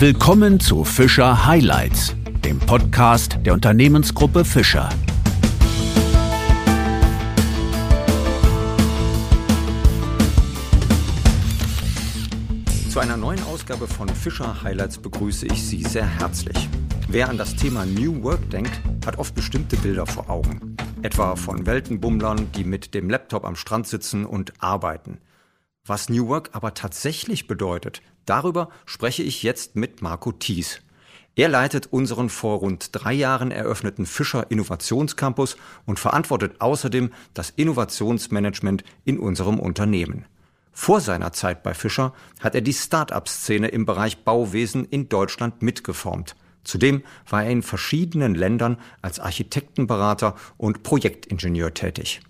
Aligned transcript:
Willkommen 0.00 0.58
zu 0.58 0.82
Fischer 0.82 1.44
Highlights, 1.44 2.16
dem 2.42 2.58
Podcast 2.58 3.36
der 3.44 3.52
Unternehmensgruppe 3.52 4.46
Fischer. 4.46 4.88
Zu 12.88 12.98
einer 12.98 13.18
neuen 13.18 13.42
Ausgabe 13.42 13.86
von 13.86 14.08
Fischer 14.08 14.62
Highlights 14.62 14.96
begrüße 14.96 15.44
ich 15.44 15.62
Sie 15.62 15.82
sehr 15.82 16.06
herzlich. 16.06 16.56
Wer 17.08 17.28
an 17.28 17.36
das 17.36 17.54
Thema 17.54 17.84
New 17.84 18.22
Work 18.22 18.48
denkt, 18.48 18.80
hat 19.04 19.18
oft 19.18 19.34
bestimmte 19.34 19.76
Bilder 19.76 20.06
vor 20.06 20.30
Augen. 20.30 20.76
Etwa 21.02 21.36
von 21.36 21.66
Weltenbummlern, 21.66 22.50
die 22.52 22.64
mit 22.64 22.94
dem 22.94 23.10
Laptop 23.10 23.44
am 23.44 23.54
Strand 23.54 23.86
sitzen 23.86 24.24
und 24.24 24.54
arbeiten. 24.60 25.18
Was 25.84 26.08
New 26.08 26.28
Work 26.28 26.50
aber 26.52 26.72
tatsächlich 26.72 27.46
bedeutet, 27.46 28.00
darüber 28.30 28.70
spreche 28.86 29.22
ich 29.22 29.42
jetzt 29.42 29.76
mit 29.76 30.00
Marco 30.02 30.32
Thies. 30.32 30.80
Er 31.34 31.48
leitet 31.48 31.92
unseren 31.92 32.28
vor 32.28 32.58
rund 32.58 32.90
drei 32.92 33.12
Jahren 33.12 33.50
eröffneten 33.50 34.06
Fischer 34.06 34.50
Innovationscampus 34.50 35.56
und 35.86 35.98
verantwortet 35.98 36.60
außerdem 36.60 37.10
das 37.34 37.50
Innovationsmanagement 37.50 38.84
in 39.04 39.18
unserem 39.18 39.58
Unternehmen. 39.58 40.26
Vor 40.72 41.00
seiner 41.00 41.32
Zeit 41.32 41.62
bei 41.62 41.74
Fischer 41.74 42.14
hat 42.40 42.54
er 42.54 42.60
die 42.60 42.72
Start-up-Szene 42.72 43.68
im 43.68 43.84
Bereich 43.84 44.24
Bauwesen 44.24 44.84
in 44.84 45.08
Deutschland 45.08 45.62
mitgeformt. 45.62 46.36
Zudem 46.62 47.02
war 47.28 47.44
er 47.44 47.50
in 47.50 47.62
verschiedenen 47.62 48.34
Ländern 48.34 48.76
als 49.02 49.18
Architektenberater 49.18 50.36
und 50.56 50.82
Projektingenieur 50.82 51.74
tätig. 51.74 52.20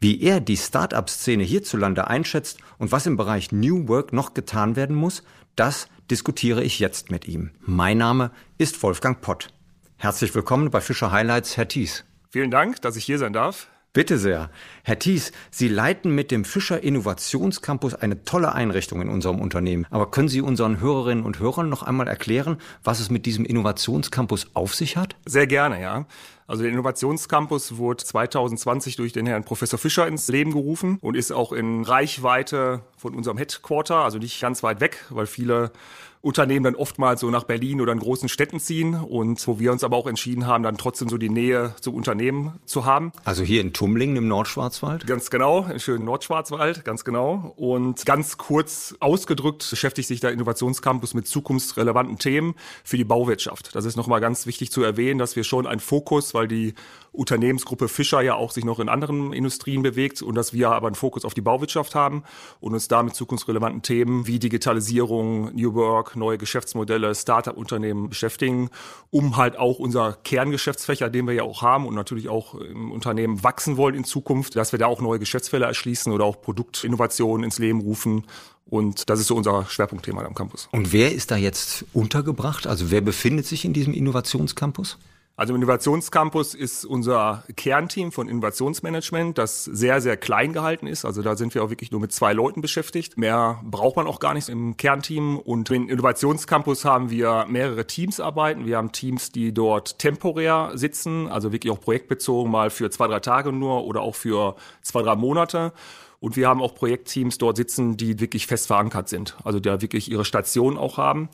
Wie 0.00 0.22
er 0.22 0.40
die 0.40 0.56
Start-up-Szene 0.56 1.42
hierzulande 1.42 2.06
einschätzt 2.06 2.58
und 2.78 2.92
was 2.92 3.06
im 3.06 3.16
Bereich 3.16 3.50
New 3.50 3.88
Work 3.88 4.12
noch 4.12 4.32
getan 4.32 4.76
werden 4.76 4.94
muss, 4.94 5.24
das 5.56 5.88
diskutiere 6.08 6.62
ich 6.62 6.78
jetzt 6.78 7.10
mit 7.10 7.26
ihm. 7.26 7.50
Mein 7.60 7.98
Name 7.98 8.30
ist 8.58 8.80
Wolfgang 8.84 9.20
Pott. 9.20 9.48
Herzlich 9.96 10.32
willkommen 10.36 10.70
bei 10.70 10.80
Fischer 10.80 11.10
Highlights, 11.10 11.56
Herr 11.56 11.66
Thies. 11.66 12.04
Vielen 12.30 12.52
Dank, 12.52 12.80
dass 12.82 12.94
ich 12.94 13.04
hier 13.04 13.18
sein 13.18 13.32
darf. 13.32 13.66
Bitte 13.94 14.18
sehr. 14.18 14.50
Herr 14.84 14.98
Thies, 14.98 15.32
Sie 15.50 15.66
leiten 15.66 16.14
mit 16.14 16.30
dem 16.30 16.44
Fischer 16.44 16.82
Innovationscampus 16.82 17.94
eine 17.94 18.22
tolle 18.22 18.52
Einrichtung 18.52 19.00
in 19.00 19.08
unserem 19.08 19.40
Unternehmen. 19.40 19.86
Aber 19.88 20.10
können 20.10 20.28
Sie 20.28 20.42
unseren 20.42 20.78
Hörerinnen 20.78 21.24
und 21.24 21.38
Hörern 21.38 21.70
noch 21.70 21.82
einmal 21.82 22.06
erklären, 22.06 22.58
was 22.84 23.00
es 23.00 23.08
mit 23.08 23.24
diesem 23.24 23.46
Innovationscampus 23.46 24.48
auf 24.52 24.74
sich 24.74 24.98
hat? 24.98 25.16
Sehr 25.24 25.46
gerne, 25.46 25.80
ja. 25.80 26.06
Also 26.46 26.62
der 26.62 26.72
Innovationscampus 26.72 27.78
wurde 27.78 28.04
2020 28.04 28.96
durch 28.96 29.12
den 29.12 29.26
Herrn 29.26 29.44
Professor 29.44 29.78
Fischer 29.78 30.06
ins 30.06 30.28
Leben 30.28 30.52
gerufen 30.52 30.98
und 31.00 31.14
ist 31.14 31.32
auch 31.32 31.52
in 31.52 31.82
Reichweite 31.82 32.82
von 32.96 33.14
unserem 33.14 33.38
Headquarter, 33.38 33.96
also 33.96 34.18
nicht 34.18 34.40
ganz 34.40 34.62
weit 34.62 34.80
weg, 34.80 35.04
weil 35.08 35.26
viele 35.26 35.72
Unternehmen 36.20 36.64
dann 36.64 36.74
oftmals 36.74 37.20
so 37.20 37.30
nach 37.30 37.44
Berlin 37.44 37.80
oder 37.80 37.92
in 37.92 38.00
großen 38.00 38.28
Städten 38.28 38.58
ziehen 38.58 38.94
und 38.94 39.46
wo 39.46 39.58
wir 39.58 39.70
uns 39.70 39.84
aber 39.84 39.96
auch 39.96 40.06
entschieden 40.06 40.46
haben, 40.46 40.64
dann 40.64 40.76
trotzdem 40.76 41.08
so 41.08 41.16
die 41.16 41.28
Nähe 41.28 41.74
zum 41.80 41.94
Unternehmen 41.94 42.58
zu 42.64 42.84
haben. 42.84 43.12
Also 43.24 43.44
hier 43.44 43.60
in 43.60 43.72
Tumlingen 43.72 44.16
im 44.16 44.28
Nordschwarzwald? 44.28 45.06
Ganz 45.06 45.30
genau, 45.30 45.64
im 45.64 45.78
schönen 45.78 46.04
Nordschwarzwald, 46.04 46.84
ganz 46.84 47.04
genau. 47.04 47.54
Und 47.56 48.04
ganz 48.04 48.36
kurz 48.36 48.96
ausgedrückt 48.98 49.66
beschäftigt 49.70 50.08
sich 50.08 50.20
der 50.20 50.32
Innovationscampus 50.32 51.14
mit 51.14 51.28
zukunftsrelevanten 51.28 52.18
Themen 52.18 52.54
für 52.82 52.96
die 52.96 53.04
Bauwirtschaft. 53.04 53.74
Das 53.74 53.84
ist 53.84 53.96
nochmal 53.96 54.20
ganz 54.20 54.46
wichtig 54.46 54.72
zu 54.72 54.82
erwähnen, 54.82 55.18
dass 55.18 55.36
wir 55.36 55.44
schon 55.44 55.66
einen 55.66 55.80
Fokus, 55.80 56.34
weil 56.34 56.48
die 56.48 56.74
Unternehmensgruppe 57.12 57.88
Fischer 57.88 58.20
ja 58.20 58.34
auch 58.34 58.52
sich 58.52 58.64
noch 58.64 58.78
in 58.78 58.88
anderen 58.88 59.32
Industrien 59.32 59.82
bewegt 59.82 60.22
und 60.22 60.34
dass 60.34 60.52
wir 60.52 60.70
aber 60.70 60.86
einen 60.86 60.94
Fokus 60.94 61.24
auf 61.24 61.34
die 61.34 61.40
Bauwirtschaft 61.40 61.94
haben 61.94 62.22
und 62.60 62.74
uns 62.74 62.88
da 62.88 63.02
mit 63.02 63.14
zukunftsrelevanten 63.14 63.82
Themen 63.82 64.26
wie 64.26 64.38
Digitalisierung, 64.38 65.54
New 65.54 65.74
Work, 65.74 66.14
neue 66.18 66.38
Geschäftsmodelle, 66.38 67.14
Start-up-Unternehmen 67.14 68.08
beschäftigen, 68.08 68.70
um 69.10 69.36
halt 69.36 69.58
auch 69.58 69.78
unser 69.78 70.12
Kerngeschäftsfächer, 70.24 71.08
den 71.10 71.26
wir 71.26 71.34
ja 71.34 71.42
auch 71.42 71.62
haben 71.62 71.86
und 71.86 71.94
natürlich 71.94 72.28
auch 72.28 72.54
im 72.54 72.92
Unternehmen 72.92 73.42
wachsen 73.42 73.76
wollen 73.76 73.94
in 73.94 74.04
Zukunft, 74.04 74.56
dass 74.56 74.72
wir 74.72 74.78
da 74.78 74.86
auch 74.86 75.00
neue 75.00 75.18
Geschäftsfelder 75.18 75.66
erschließen 75.66 76.12
oder 76.12 76.24
auch 76.24 76.40
Produktinnovationen 76.40 77.44
ins 77.44 77.58
Leben 77.58 77.80
rufen 77.80 78.24
und 78.70 79.08
das 79.08 79.18
ist 79.18 79.28
so 79.28 79.34
unser 79.34 79.64
Schwerpunktthema 79.66 80.22
am 80.24 80.34
Campus. 80.34 80.68
Und 80.72 80.92
wer 80.92 81.12
ist 81.12 81.30
da 81.30 81.36
jetzt 81.36 81.86
untergebracht? 81.94 82.66
Also 82.66 82.90
wer 82.90 83.00
befindet 83.00 83.46
sich 83.46 83.64
in 83.64 83.72
diesem 83.72 83.94
Innovationscampus? 83.94 84.98
Also 85.38 85.54
im 85.54 85.62
Innovationscampus 85.62 86.56
ist 86.56 86.84
unser 86.84 87.44
Kernteam 87.54 88.10
von 88.10 88.28
Innovationsmanagement, 88.28 89.38
das 89.38 89.62
sehr, 89.66 90.00
sehr 90.00 90.16
klein 90.16 90.52
gehalten 90.52 90.88
ist. 90.88 91.04
Also 91.04 91.22
da 91.22 91.36
sind 91.36 91.54
wir 91.54 91.62
auch 91.62 91.70
wirklich 91.70 91.92
nur 91.92 92.00
mit 92.00 92.12
zwei 92.12 92.32
Leuten 92.32 92.60
beschäftigt. 92.60 93.16
Mehr 93.16 93.60
braucht 93.62 93.94
man 93.94 94.08
auch 94.08 94.18
gar 94.18 94.34
nicht 94.34 94.48
im 94.48 94.76
Kernteam. 94.76 95.38
Und 95.38 95.70
im 95.70 95.88
Innovationscampus 95.88 96.84
haben 96.84 97.10
wir 97.10 97.46
mehrere 97.48 97.86
Teams 97.86 98.18
arbeiten. 98.18 98.66
Wir 98.66 98.78
haben 98.78 98.90
Teams, 98.90 99.30
die 99.30 99.54
dort 99.54 100.00
temporär 100.00 100.72
sitzen, 100.74 101.28
also 101.28 101.52
wirklich 101.52 101.72
auch 101.72 101.80
projektbezogen, 101.80 102.50
mal 102.50 102.70
für 102.70 102.90
zwei, 102.90 103.06
drei 103.06 103.20
Tage 103.20 103.52
nur 103.52 103.84
oder 103.84 104.00
auch 104.00 104.16
für 104.16 104.56
zwei, 104.82 105.02
drei 105.02 105.14
Monate. 105.14 105.72
Und 106.20 106.36
wir 106.36 106.48
haben 106.48 106.60
auch 106.60 106.74
Projektteams 106.74 107.38
dort 107.38 107.56
sitzen, 107.56 107.96
die 107.96 108.18
wirklich 108.18 108.48
fest 108.48 108.66
verankert 108.66 109.08
sind, 109.08 109.36
also 109.44 109.60
die 109.60 109.70
wirklich 109.70 110.10
ihre 110.10 110.24
Station 110.24 110.76
auch 110.76 110.96
haben. 110.96 111.28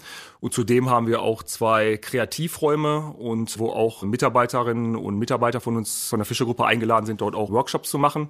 Und 0.44 0.52
zudem 0.52 0.90
haben 0.90 1.06
wir 1.06 1.22
auch 1.22 1.42
zwei 1.42 1.96
Kreativräume 1.96 3.14
und 3.18 3.58
wo 3.58 3.70
auch 3.70 4.02
Mitarbeiterinnen 4.02 4.94
und 4.94 5.18
Mitarbeiter 5.18 5.58
von 5.58 5.78
uns, 5.78 6.10
von 6.10 6.18
der 6.18 6.26
Fischergruppe 6.26 6.66
eingeladen 6.66 7.06
sind, 7.06 7.22
dort 7.22 7.34
auch 7.34 7.50
Workshops 7.50 7.88
zu 7.88 7.96
machen. 7.96 8.28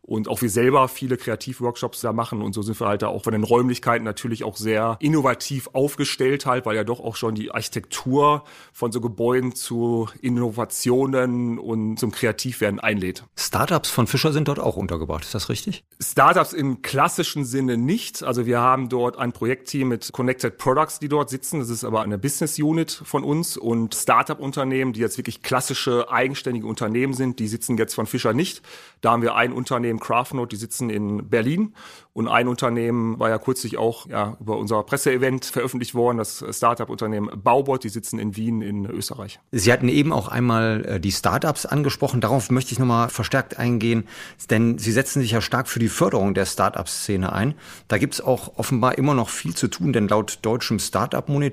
Und 0.00 0.28
auch 0.28 0.40
wir 0.42 0.48
selber 0.48 0.86
viele 0.86 1.16
Kreativworkshops 1.16 2.00
da 2.02 2.12
machen. 2.12 2.40
Und 2.40 2.52
so 2.52 2.62
sind 2.62 2.78
wir 2.80 2.86
halt 2.86 3.02
da 3.02 3.08
auch 3.08 3.24
von 3.24 3.32
den 3.32 3.42
Räumlichkeiten 3.42 4.04
natürlich 4.04 4.44
auch 4.44 4.56
sehr 4.56 4.96
innovativ 5.00 5.68
aufgestellt 5.72 6.46
halt, 6.46 6.66
weil 6.66 6.76
ja 6.76 6.84
doch 6.84 7.00
auch 7.00 7.16
schon 7.16 7.34
die 7.34 7.50
Architektur 7.50 8.44
von 8.72 8.92
so 8.92 9.00
Gebäuden 9.00 9.52
zu 9.52 10.08
Innovationen 10.22 11.58
und 11.58 11.98
zum 11.98 12.12
Kreativwerden 12.12 12.78
einlädt. 12.78 13.24
Startups 13.34 13.90
von 13.90 14.06
Fischer 14.06 14.32
sind 14.32 14.46
dort 14.46 14.60
auch 14.60 14.76
untergebracht, 14.76 15.24
ist 15.24 15.34
das 15.34 15.48
richtig? 15.48 15.82
Startups 16.00 16.52
im 16.52 16.82
klassischen 16.82 17.44
Sinne 17.44 17.76
nicht. 17.76 18.22
Also 18.22 18.46
wir 18.46 18.60
haben 18.60 18.88
dort 18.88 19.18
ein 19.18 19.32
Projektteam 19.32 19.88
mit 19.88 20.12
Connected 20.12 20.58
Products, 20.58 21.00
die 21.00 21.08
dort 21.08 21.28
sitzen. 21.28 21.55
Das 21.60 21.70
ist 21.70 21.84
aber 21.84 22.02
eine 22.02 22.18
Business 22.18 22.58
Unit 22.58 22.90
von 22.90 23.24
uns 23.24 23.56
und 23.56 23.94
Startup-Unternehmen, 23.94 24.92
die 24.92 25.00
jetzt 25.00 25.18
wirklich 25.18 25.42
klassische 25.42 26.10
eigenständige 26.10 26.66
Unternehmen 26.66 27.14
sind, 27.14 27.38
die 27.38 27.48
sitzen 27.48 27.76
jetzt 27.76 27.94
von 27.94 28.06
Fischer 28.06 28.32
nicht. 28.32 28.62
Da 29.00 29.12
haben 29.12 29.22
wir 29.22 29.34
ein 29.34 29.52
Unternehmen, 29.52 30.00
Craftnote, 30.00 30.48
die 30.48 30.56
sitzen 30.56 30.90
in 30.90 31.28
Berlin 31.28 31.74
und 32.16 32.28
ein 32.28 32.48
Unternehmen 32.48 33.18
war 33.18 33.28
ja 33.28 33.36
kürzlich 33.38 33.76
auch 33.76 34.06
ja, 34.08 34.38
über 34.40 34.56
unser 34.56 34.82
Presseevent 34.84 35.44
veröffentlicht 35.44 35.94
worden, 35.94 36.16
das 36.16 36.42
Startup-Unternehmen 36.50 37.30
Baubot, 37.42 37.84
die 37.84 37.90
sitzen 37.90 38.18
in 38.18 38.36
Wien 38.36 38.62
in 38.62 38.86
Österreich. 38.86 39.38
Sie 39.52 39.70
hatten 39.70 39.90
eben 39.90 40.14
auch 40.14 40.28
einmal 40.28 40.82
äh, 40.86 40.98
die 40.98 41.12
Startups 41.12 41.66
angesprochen. 41.66 42.22
Darauf 42.22 42.50
möchte 42.50 42.72
ich 42.72 42.78
nochmal 42.78 43.10
verstärkt 43.10 43.58
eingehen, 43.58 44.08
denn 44.48 44.78
Sie 44.78 44.92
setzen 44.92 45.20
sich 45.20 45.32
ja 45.32 45.42
stark 45.42 45.68
für 45.68 45.78
die 45.78 45.90
Förderung 45.90 46.32
der 46.32 46.46
Startup-Szene 46.46 47.34
ein. 47.34 47.52
Da 47.88 47.98
gibt 47.98 48.14
es 48.14 48.22
auch 48.22 48.56
offenbar 48.56 48.96
immer 48.96 49.12
noch 49.12 49.28
viel 49.28 49.54
zu 49.54 49.68
tun, 49.68 49.92
denn 49.92 50.08
laut 50.08 50.38
deutschem 50.40 50.78
Startup-Monitor 50.78 51.45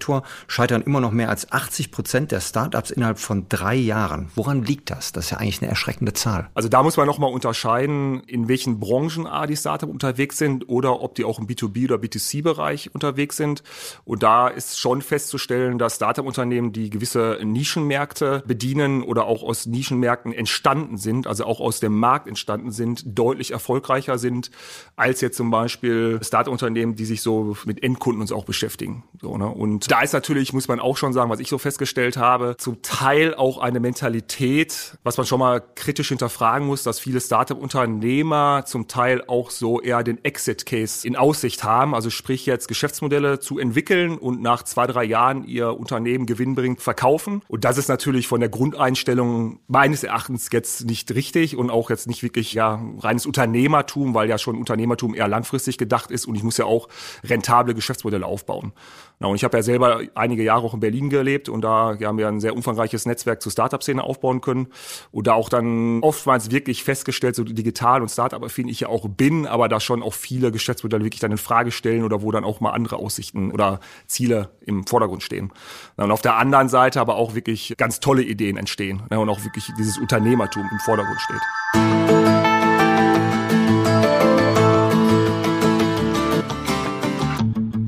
scheitern 0.48 0.82
immer 0.82 1.02
noch 1.02 1.12
mehr 1.12 1.30
als 1.30 1.52
80 1.52 1.92
Prozent 1.92 2.32
der 2.32 2.40
Startups 2.40 2.92
innerhalb 2.92 3.20
von 3.20 3.48
drei 3.50 3.76
Jahren. 3.76 4.30
Woran 4.36 4.64
liegt 4.64 4.92
das? 4.92 5.12
Das 5.12 5.26
ist 5.26 5.32
ja 5.32 5.38
eigentlich 5.38 5.62
eine 5.62 5.70
erschreckende 5.70 6.14
Zahl. 6.14 6.50
Also 6.54 6.70
da 6.70 6.84
muss 6.84 6.98
man 6.98 7.08
nochmal 7.08 7.32
unterscheiden, 7.32 8.22
in 8.22 8.48
welchen 8.48 8.80
Branchen 8.80 9.28
A, 9.28 9.48
die 9.48 9.58
Startups 9.58 9.92
unterwegs 9.92 10.38
sind 10.38 10.54
sind 10.54 10.70
oder 10.70 11.02
ob 11.02 11.16
die 11.16 11.26
auch 11.26 11.40
im 11.40 11.48
B2B 11.48 11.86
oder 11.86 11.96
B2C-Bereich 11.96 12.94
unterwegs 12.94 13.38
sind. 13.38 13.64
Und 14.06 14.24
da 14.24 14.48
ist 14.48 14.80
schon 14.80 15.02
festzustellen, 15.02 15.78
dass 15.78 15.96
Startup-Unternehmen, 15.96 16.74
die 16.74 16.90
gewisse 16.90 17.40
Nischenmärkte 17.44 18.44
bedienen 18.46 19.04
oder 19.04 19.26
auch 19.26 19.44
aus 19.44 19.66
Nischenmärkten 19.66 20.34
entstanden 20.34 20.98
sind, 20.98 21.28
also 21.28 21.46
auch 21.46 21.60
aus 21.60 21.80
dem 21.80 21.98
Markt 21.98 22.28
entstanden 22.28 22.72
sind, 22.72 23.04
deutlich 23.06 23.52
erfolgreicher 23.52 24.18
sind 24.18 24.52
als 24.96 25.22
jetzt 25.22 25.38
zum 25.38 25.50
Beispiel 25.50 26.20
Startup-Unternehmen, 26.22 26.96
die 26.96 27.06
sich 27.06 27.22
so 27.22 27.56
mit 27.66 27.82
Endkunden 27.82 28.22
uns 28.22 28.32
auch 28.32 28.46
beschäftigen. 28.46 29.04
So, 29.22 29.38
ne? 29.38 29.48
Und 29.48 29.73
da 29.80 30.02
ist 30.02 30.14
natürlich, 30.14 30.54
muss 30.54 30.68
man 30.68 30.80
auch 30.80 30.98
schon 30.98 31.14
sagen, 31.14 31.30
was 31.30 31.40
ich 31.40 31.50
so 31.50 31.58
festgestellt 31.58 32.18
habe, 32.18 32.56
zum 32.58 32.82
Teil 32.82 33.34
auch 33.34 33.58
eine 33.58 33.80
Mentalität, 33.80 34.98
was 35.04 35.18
man 35.18 35.26
schon 35.26 35.40
mal 35.40 35.62
kritisch 35.76 36.10
hinterfragen 36.10 36.68
muss, 36.68 36.84
dass 36.84 37.00
viele 37.00 37.22
Startup-Unternehmer 37.22 38.64
zum 38.66 38.88
Teil 38.88 39.24
auch 39.28 39.50
so 39.50 39.82
eher 39.82 40.04
den 40.04 40.24
Ex 40.24 40.44
Exit 40.44 40.66
Case 40.66 41.08
in 41.08 41.16
Aussicht 41.16 41.64
haben, 41.64 41.96
also 41.96 42.10
sprich 42.10 42.46
jetzt 42.46 42.68
Geschäftsmodelle 42.68 43.40
zu 43.40 43.60
entwickeln 43.60 44.18
und 44.18 44.42
nach 44.42 44.64
zwei, 44.64 44.88
drei 44.88 45.04
Jahren 45.04 45.46
ihr 45.46 45.78
Unternehmen 45.78 46.26
gewinnbringend 46.26 46.82
verkaufen. 46.82 47.42
Und 47.48 47.64
das 47.64 47.78
ist 47.78 47.88
natürlich 47.88 48.28
von 48.28 48.40
der 48.40 48.50
Grundeinstellung 48.50 49.60
meines 49.68 50.04
Erachtens 50.04 50.50
jetzt 50.52 50.86
nicht 50.86 51.14
richtig 51.14 51.56
und 51.56 51.70
auch 51.70 51.90
jetzt 51.90 52.08
nicht 52.08 52.24
wirklich 52.24 52.54
ja 52.54 52.82
reines 53.00 53.26
Unternehmertum, 53.26 54.14
weil 54.14 54.28
ja 54.28 54.38
schon 54.38 54.58
Unternehmertum 54.58 55.16
eher 55.16 55.28
langfristig 55.28 55.78
gedacht 55.78 56.12
ist 56.12 56.26
und 56.26 56.36
ich 56.36 56.44
muss 56.44 56.58
ja 56.58 56.66
auch 56.66 56.90
rentable 57.24 57.74
Geschäftsmodelle 57.74 58.26
aufbauen. 58.26 58.74
Na, 59.20 59.28
und 59.28 59.36
ich 59.36 59.44
habe 59.46 59.56
ja 59.56 59.63
selber 59.64 60.02
einige 60.14 60.44
Jahre 60.44 60.66
auch 60.66 60.74
in 60.74 60.80
Berlin 60.80 61.10
gelebt 61.10 61.50
und 61.50 61.62
da 61.62 61.98
haben 62.04 62.18
wir 62.18 62.28
ein 62.28 62.40
sehr 62.40 62.56
umfangreiches 62.56 63.06
Netzwerk 63.06 63.42
zur 63.42 63.52
Startup-Szene 63.52 64.04
aufbauen 64.04 64.42
können 64.42 64.68
und 65.12 65.28
da 65.28 65.34
auch 65.34 65.50
dann 65.50 66.02
oftmals 66.02 66.52
wirklich 66.52 66.84
festgestellt, 66.84 67.36
so 67.36 67.44
digital 67.44 68.02
und 68.02 68.10
Startup-affin 68.10 68.68
ich 68.68 68.82
ja 68.82 68.90
auch 68.90 69.08
bin, 69.08 69.48
aber 69.48 69.68
da 69.70 69.80
schon 69.80 70.04
auch 70.04 70.14
viele 70.14 70.52
Geschäftsmodelle 70.52 71.04
wirklich 71.04 71.22
dann 71.22 71.32
in 71.32 71.38
Frage 71.38 71.72
stellen 71.72 72.04
oder 72.04 72.22
wo 72.22 72.32
dann 72.32 72.44
auch 72.44 72.60
mal 72.60 72.72
andere 72.72 72.98
Aussichten 72.98 73.52
oder 73.52 73.80
Ziele 74.08 74.50
im 74.62 74.86
Vordergrund 74.86 75.24
stehen. 75.24 75.52
Und 75.98 76.12
auf 76.12 76.22
der 76.22 76.38
anderen 76.38 76.70
Seite 76.70 77.02
aber 77.02 77.16
auch 77.16 77.36
wirklich 77.36 77.74
ganz 77.78 78.00
tolle 78.00 78.24
Ideen 78.24 78.58
entstehen 78.58 79.04
ne, 79.10 79.20
und 79.20 79.30
auch 79.30 79.44
wirklich 79.44 79.72
dieses 79.78 79.98
Unternehmertum 79.98 80.68
im 80.72 80.80
Vordergrund 80.80 81.20
steht. 81.22 82.23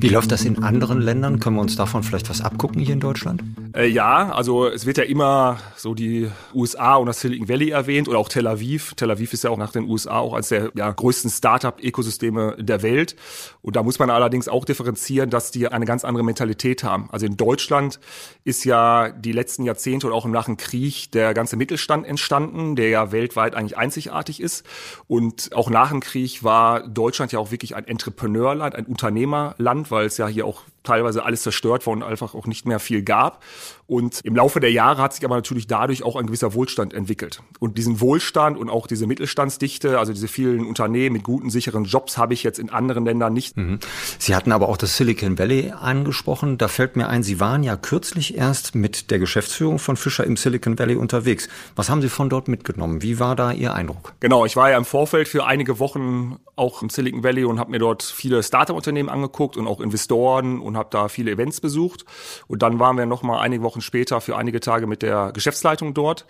Wie 0.06 0.10
läuft 0.10 0.30
das 0.30 0.44
in 0.44 0.62
anderen 0.62 1.00
Ländern? 1.00 1.40
Können 1.40 1.56
wir 1.56 1.62
uns 1.62 1.74
davon 1.74 2.04
vielleicht 2.04 2.30
was 2.30 2.40
abgucken 2.40 2.80
hier 2.80 2.92
in 2.92 3.00
Deutschland? 3.00 3.42
Äh, 3.76 3.88
ja, 3.88 4.30
also 4.30 4.66
es 4.66 4.86
wird 4.86 4.96
ja 4.96 5.04
immer 5.04 5.58
so 5.76 5.92
die 5.92 6.30
USA 6.54 6.96
und 6.96 7.06
das 7.06 7.20
Silicon 7.20 7.48
Valley 7.48 7.70
erwähnt 7.70 8.08
oder 8.08 8.18
auch 8.18 8.30
Tel 8.30 8.46
Aviv. 8.46 8.94
Tel 8.94 9.10
Aviv 9.10 9.34
ist 9.34 9.44
ja 9.44 9.50
auch 9.50 9.58
nach 9.58 9.72
den 9.72 9.84
USA 9.88 10.18
auch 10.18 10.32
eines 10.32 10.48
der 10.48 10.72
ja, 10.74 10.90
größten 10.90 11.30
Startup-Ökosysteme 11.30 12.56
der 12.58 12.82
Welt. 12.82 13.16
Und 13.60 13.76
da 13.76 13.82
muss 13.82 13.98
man 13.98 14.08
allerdings 14.08 14.48
auch 14.48 14.64
differenzieren, 14.64 15.28
dass 15.28 15.50
die 15.50 15.68
eine 15.68 15.84
ganz 15.84 16.06
andere 16.06 16.24
Mentalität 16.24 16.84
haben. 16.84 17.10
Also 17.12 17.26
in 17.26 17.36
Deutschland 17.36 18.00
ist 18.44 18.64
ja 18.64 19.10
die 19.10 19.32
letzten 19.32 19.64
Jahrzehnte 19.64 20.06
oder 20.06 20.16
auch 20.16 20.24
im 20.24 20.32
Nachen 20.32 20.56
Krieg 20.56 21.12
der 21.12 21.34
ganze 21.34 21.58
Mittelstand 21.58 22.06
entstanden, 22.06 22.76
der 22.76 22.88
ja 22.88 23.12
weltweit 23.12 23.54
eigentlich 23.54 23.76
einzigartig 23.76 24.40
ist. 24.40 24.64
Und 25.06 25.50
auch 25.54 25.68
nach 25.68 25.90
dem 25.90 26.00
Krieg 26.00 26.42
war 26.42 26.88
Deutschland 26.88 27.30
ja 27.32 27.38
auch 27.40 27.50
wirklich 27.50 27.76
ein 27.76 27.86
Entrepreneurland, 27.86 28.74
ein 28.74 28.86
Unternehmerland, 28.86 29.90
weil 29.90 30.06
es 30.06 30.16
ja 30.16 30.28
hier 30.28 30.46
auch 30.46 30.62
teilweise 30.86 31.24
alles 31.24 31.42
zerstört 31.42 31.86
war 31.86 31.92
und 31.92 32.02
einfach 32.02 32.34
auch 32.34 32.46
nicht 32.46 32.66
mehr 32.66 32.78
viel 32.78 33.02
gab. 33.02 33.42
Und 33.88 34.20
im 34.24 34.34
Laufe 34.34 34.58
der 34.58 34.72
Jahre 34.72 35.00
hat 35.00 35.14
sich 35.14 35.24
aber 35.24 35.36
natürlich 35.36 35.68
dadurch 35.68 36.02
auch 36.02 36.16
ein 36.16 36.26
gewisser 36.26 36.54
Wohlstand 36.54 36.92
entwickelt. 36.92 37.40
Und 37.60 37.78
diesen 37.78 38.00
Wohlstand 38.00 38.58
und 38.58 38.68
auch 38.68 38.88
diese 38.88 39.06
Mittelstandsdichte, 39.06 39.98
also 39.98 40.12
diese 40.12 40.26
vielen 40.26 40.66
Unternehmen 40.66 41.14
mit 41.14 41.22
guten, 41.22 41.50
sicheren 41.50 41.84
Jobs, 41.84 42.18
habe 42.18 42.34
ich 42.34 42.42
jetzt 42.42 42.58
in 42.58 42.70
anderen 42.70 43.04
Ländern 43.04 43.32
nicht. 43.32 43.56
Mhm. 43.56 43.78
Sie 44.18 44.34
hatten 44.34 44.50
aber 44.50 44.68
auch 44.68 44.76
das 44.76 44.96
Silicon 44.96 45.38
Valley 45.38 45.72
angesprochen. 45.78 46.58
Da 46.58 46.66
fällt 46.66 46.96
mir 46.96 47.08
ein, 47.08 47.22
Sie 47.22 47.38
waren 47.38 47.62
ja 47.62 47.76
kürzlich 47.76 48.36
erst 48.36 48.74
mit 48.74 49.10
der 49.10 49.20
Geschäftsführung 49.20 49.78
von 49.78 49.96
Fischer 49.96 50.24
im 50.24 50.36
Silicon 50.36 50.78
Valley 50.78 50.96
unterwegs. 50.96 51.48
Was 51.76 51.88
haben 51.88 52.02
Sie 52.02 52.08
von 52.08 52.28
dort 52.28 52.48
mitgenommen? 52.48 53.02
Wie 53.02 53.20
war 53.20 53.36
da 53.36 53.52
Ihr 53.52 53.74
Eindruck? 53.74 54.14
Genau, 54.18 54.44
ich 54.44 54.56
war 54.56 54.70
ja 54.70 54.78
im 54.78 54.84
Vorfeld 54.84 55.28
für 55.28 55.46
einige 55.46 55.78
Wochen 55.78 56.38
auch 56.56 56.82
im 56.82 56.88
Silicon 56.88 57.22
Valley 57.22 57.44
und 57.44 57.60
habe 57.60 57.70
mir 57.70 57.78
dort 57.78 58.02
viele 58.02 58.42
Startup-Unternehmen 58.42 59.10
angeguckt 59.10 59.56
und 59.56 59.66
auch 59.66 59.80
Investoren 59.80 60.58
und 60.58 60.75
habe 60.76 60.88
da 60.90 61.08
viele 61.08 61.32
Events 61.32 61.60
besucht. 61.60 62.04
Und 62.46 62.62
dann 62.62 62.78
waren 62.78 62.96
wir 62.96 63.06
noch 63.06 63.22
mal 63.22 63.40
einige 63.40 63.62
Wochen 63.62 63.80
später 63.80 64.20
für 64.20 64.36
einige 64.36 64.60
Tage 64.60 64.86
mit 64.86 65.02
der 65.02 65.32
Geschäftsleitung 65.32 65.94
dort 65.94 66.26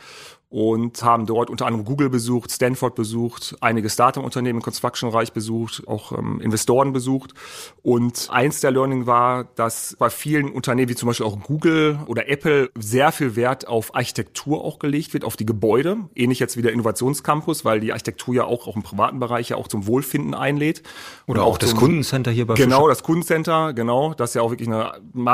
und 0.49 1.03
haben 1.03 1.27
dort 1.27 1.51
unter 1.51 1.67
anderem 1.67 1.85
Google 1.85 2.09
besucht, 2.09 2.53
Stanford 2.53 2.95
besucht, 2.95 3.57
einige 3.61 3.91
Startup-Unternehmen 3.91 4.59
im 4.59 4.63
Construction-Bereich 4.63 5.33
besucht, 5.33 5.83
auch 5.87 6.13
ähm, 6.13 6.41
Investoren 6.41 6.93
besucht. 6.93 7.35
Und 7.83 8.29
eins 8.31 8.61
der 8.61 8.71
Learning 8.71 9.07
war, 9.07 9.45
dass 9.57 9.97
bei 9.99 10.09
vielen 10.09 10.51
Unternehmen, 10.51 10.89
wie 10.89 10.95
zum 10.95 11.09
Beispiel 11.09 11.27
auch 11.27 11.41
Google 11.41 11.99
oder 12.07 12.29
Apple, 12.29 12.71
sehr 12.79 13.11
viel 13.11 13.35
Wert 13.35 13.67
auf 13.67 13.95
Architektur 13.95 14.65
auch 14.65 14.79
gelegt 14.79 15.15
wird, 15.15 15.25
auf 15.25 15.37
die 15.37 15.47
Gebäude. 15.47 15.99
Ähnlich 16.15 16.39
jetzt 16.39 16.57
wie 16.57 16.63
der 16.63 16.73
Innovationscampus, 16.73 17.65
weil 17.65 17.81
die 17.81 17.93
Architektur 17.93 18.35
ja 18.35 18.45
auch, 18.45 18.69
auch 18.69 18.77
im 18.77 18.83
privaten 18.83 19.19
Bereich 19.19 19.49
ja 19.49 19.57
auch 19.57 19.67
zum 19.67 19.87
Wohlfinden 19.87 20.35
einlädt. 20.35 20.83
Oder 21.27 21.43
auch, 21.43 21.55
auch 21.55 21.59
das 21.59 21.71
zum, 21.71 21.81
Kundencenter 21.81 22.31
hier 22.31 22.47
bei 22.47 22.55
Genau, 22.55 22.83
Fischer. 22.83 22.89
das 22.91 23.03
Kundencenter, 23.03 23.73
genau. 23.73 24.15
Das 24.15 24.35
ja 24.35 24.43
auch 24.43 24.51
wirklich 24.51 24.69
eine, 24.69 24.93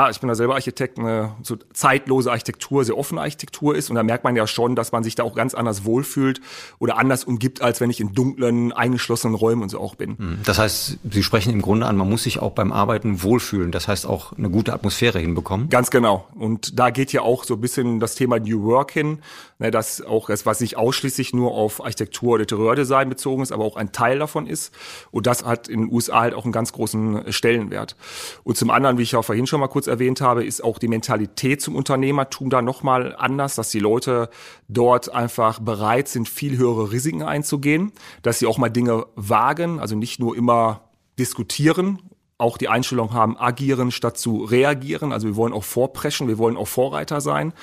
ich 0.09 0.19
bin 0.19 0.27
da 0.27 0.35
selber 0.35 0.55
Architekt, 0.55 0.97
eine 0.97 1.35
so 1.43 1.55
zeitlose 1.73 2.31
Architektur, 2.31 2.83
sehr 2.83 2.97
offene 2.97 3.21
Architektur 3.21 3.75
ist. 3.75 3.91
Und 3.91 3.95
da 3.95 4.03
merkt 4.03 4.23
man 4.23 4.35
ja 4.35 4.47
schon, 4.47 4.75
dass 4.75 4.91
man 4.91 5.02
man 5.03 5.05
sich 5.05 5.15
da 5.15 5.23
auch 5.23 5.35
ganz 5.35 5.53
anders 5.53 5.83
wohlfühlt 5.83 6.39
oder 6.79 6.97
anders 6.97 7.25
umgibt, 7.25 7.61
als 7.61 7.81
wenn 7.81 7.89
ich 7.89 7.99
in 7.99 8.13
dunklen, 8.13 8.71
eingeschlossenen 8.71 9.35
Räumen 9.35 9.61
und 9.61 9.69
so 9.69 9.79
auch 9.79 9.95
bin. 9.95 10.15
Mhm. 10.17 10.39
Das 10.45 10.57
heißt, 10.57 10.99
Sie 11.09 11.23
sprechen 11.23 11.51
im 11.51 11.61
Grunde 11.61 11.85
an, 11.85 11.97
man 11.97 12.09
muss 12.09 12.23
sich 12.23 12.39
auch 12.39 12.51
beim 12.51 12.71
Arbeiten 12.71 13.21
wohlfühlen. 13.21 13.71
Das 13.71 13.87
heißt 13.87 14.05
auch 14.05 14.33
eine 14.37 14.49
gute 14.49 14.73
Atmosphäre 14.73 15.19
hinbekommen. 15.19 15.69
Ganz 15.69 15.91
genau. 15.91 16.27
Und 16.35 16.79
da 16.79 16.89
geht 16.89 17.11
ja 17.11 17.21
auch 17.21 17.43
so 17.43 17.55
ein 17.55 17.61
bisschen 17.61 17.99
das 17.99 18.15
Thema 18.15 18.39
New 18.39 18.63
Work 18.63 18.91
hin, 18.91 19.19
ne, 19.59 19.71
dass 19.71 20.01
auch 20.01 20.27
das, 20.27 20.45
was 20.45 20.61
nicht 20.61 20.77
ausschließlich 20.77 21.33
nur 21.33 21.51
auf 21.51 21.83
Architektur 21.83 22.35
oder 22.35 22.43
Interiordesign 22.43 23.09
bezogen 23.09 23.43
ist, 23.43 23.51
aber 23.51 23.65
auch 23.65 23.75
ein 23.75 23.91
Teil 23.91 24.19
davon 24.19 24.47
ist. 24.47 24.73
Und 25.11 25.27
das 25.27 25.43
hat 25.43 25.67
in 25.67 25.81
den 25.81 25.91
USA 25.91 26.21
halt 26.21 26.33
auch 26.33 26.45
einen 26.45 26.53
ganz 26.53 26.71
großen 26.71 27.31
Stellenwert. 27.33 27.95
Und 28.43 28.57
zum 28.57 28.69
anderen, 28.69 28.97
wie 28.97 29.03
ich 29.03 29.15
auch 29.15 29.25
vorhin 29.25 29.47
schon 29.47 29.59
mal 29.59 29.67
kurz 29.67 29.87
erwähnt 29.87 30.21
habe, 30.21 30.45
ist 30.45 30.63
auch 30.63 30.79
die 30.79 30.87
Mentalität 30.87 31.61
zum 31.61 31.75
Unternehmertum 31.75 32.49
da 32.49 32.61
nochmal 32.61 33.15
anders, 33.17 33.55
dass 33.55 33.69
die 33.69 33.79
Leute 33.79 34.29
dort 34.69 34.92
dort 34.93 35.13
einfach 35.13 35.59
bereit 35.59 36.07
sind, 36.07 36.29
viel 36.29 36.57
höhere 36.57 36.91
Risiken 36.91 37.23
einzugehen, 37.23 37.93
dass 38.21 38.39
sie 38.39 38.45
auch 38.45 38.59
mal 38.59 38.69
Dinge 38.69 39.07
wagen, 39.15 39.79
also 39.79 39.95
nicht 39.95 40.19
nur 40.19 40.35
immer 40.35 40.81
diskutieren 41.17 41.99
auch 42.39 42.57
die 42.57 42.67
Einstellung 42.67 43.13
haben, 43.13 43.37
agieren 43.37 43.91
statt 43.91 44.17
zu 44.17 44.43
reagieren. 44.43 45.13
Also 45.13 45.27
wir 45.27 45.35
wollen 45.35 45.53
auch 45.53 45.63
vorpreschen, 45.63 46.27
wir 46.27 46.37
wollen 46.37 46.57
auch 46.57 46.67
Vorreiter 46.67 47.21
sein 47.21 47.53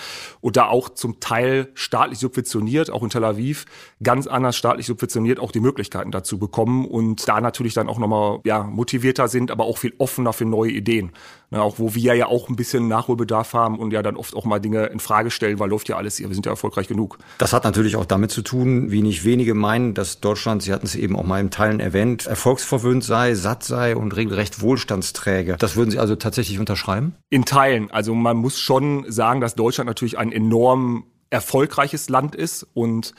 und 0.40 0.56
da 0.56 0.68
auch 0.68 0.88
zum 0.88 1.20
Teil 1.20 1.68
staatlich 1.74 2.18
subventioniert, 2.18 2.90
auch 2.90 3.02
in 3.02 3.10
Tel 3.10 3.24
Aviv, 3.24 3.66
ganz 4.02 4.26
anders 4.26 4.56
staatlich 4.56 4.86
subventioniert 4.86 5.38
auch 5.38 5.52
die 5.52 5.60
Möglichkeiten 5.60 6.12
dazu 6.12 6.38
bekommen 6.38 6.86
und 6.86 7.28
da 7.28 7.40
natürlich 7.40 7.74
dann 7.74 7.88
auch 7.88 7.98
nochmal 7.98 8.40
ja, 8.44 8.62
motivierter 8.62 9.28
sind, 9.28 9.50
aber 9.50 9.64
auch 9.64 9.76
viel 9.76 9.92
offener 9.98 10.32
für 10.32 10.46
neue 10.46 10.70
Ideen. 10.70 11.12
Ne, 11.52 11.60
auch 11.60 11.80
wo 11.80 11.96
wir 11.96 12.14
ja 12.14 12.26
auch 12.26 12.48
ein 12.48 12.54
bisschen 12.54 12.86
Nachholbedarf 12.86 13.54
haben 13.54 13.80
und 13.80 13.92
ja 13.92 14.02
dann 14.02 14.16
oft 14.16 14.36
auch 14.36 14.44
mal 14.44 14.60
Dinge 14.60 14.86
in 14.86 15.00
Frage 15.00 15.32
stellen, 15.32 15.58
weil 15.58 15.68
läuft 15.68 15.88
ja 15.88 15.96
alles 15.96 16.16
hier, 16.16 16.28
wir 16.28 16.34
sind 16.34 16.46
ja 16.46 16.52
erfolgreich 16.52 16.86
genug. 16.86 17.18
Das 17.38 17.52
hat 17.52 17.64
natürlich 17.64 17.96
auch 17.96 18.04
damit 18.04 18.30
zu 18.30 18.42
tun, 18.42 18.92
wie 18.92 19.02
nicht 19.02 19.24
wenige 19.24 19.54
meinen, 19.54 19.92
dass 19.92 20.20
Deutschland, 20.20 20.62
Sie 20.62 20.72
hatten 20.72 20.86
es 20.86 20.94
eben 20.94 21.16
auch 21.16 21.24
mal 21.24 21.40
im 21.40 21.50
Teilen 21.50 21.80
erwähnt, 21.80 22.28
erfolgsverwöhnt 22.28 23.02
sei, 23.02 23.34
satt 23.34 23.64
sei 23.64 23.96
und 23.96 24.14
regelrecht 24.14 24.60
Wohlstandsträger. 24.60 25.56
Das 25.56 25.74
würden 25.74 25.90
Sie 25.90 25.98
also 25.98 26.14
tatsächlich 26.14 26.60
unterschreiben? 26.60 27.16
In 27.30 27.44
Teilen. 27.44 27.90
Also 27.90 28.14
man 28.14 28.36
muss 28.36 28.60
schon 28.60 29.10
sagen, 29.10 29.40
dass 29.40 29.56
Deutschland 29.56 29.88
natürlich 29.88 30.18
ein 30.18 30.30
enorm 30.30 31.04
erfolgreiches 31.30 32.08
Land 32.08 32.36
ist 32.36 32.64
und 32.74 33.12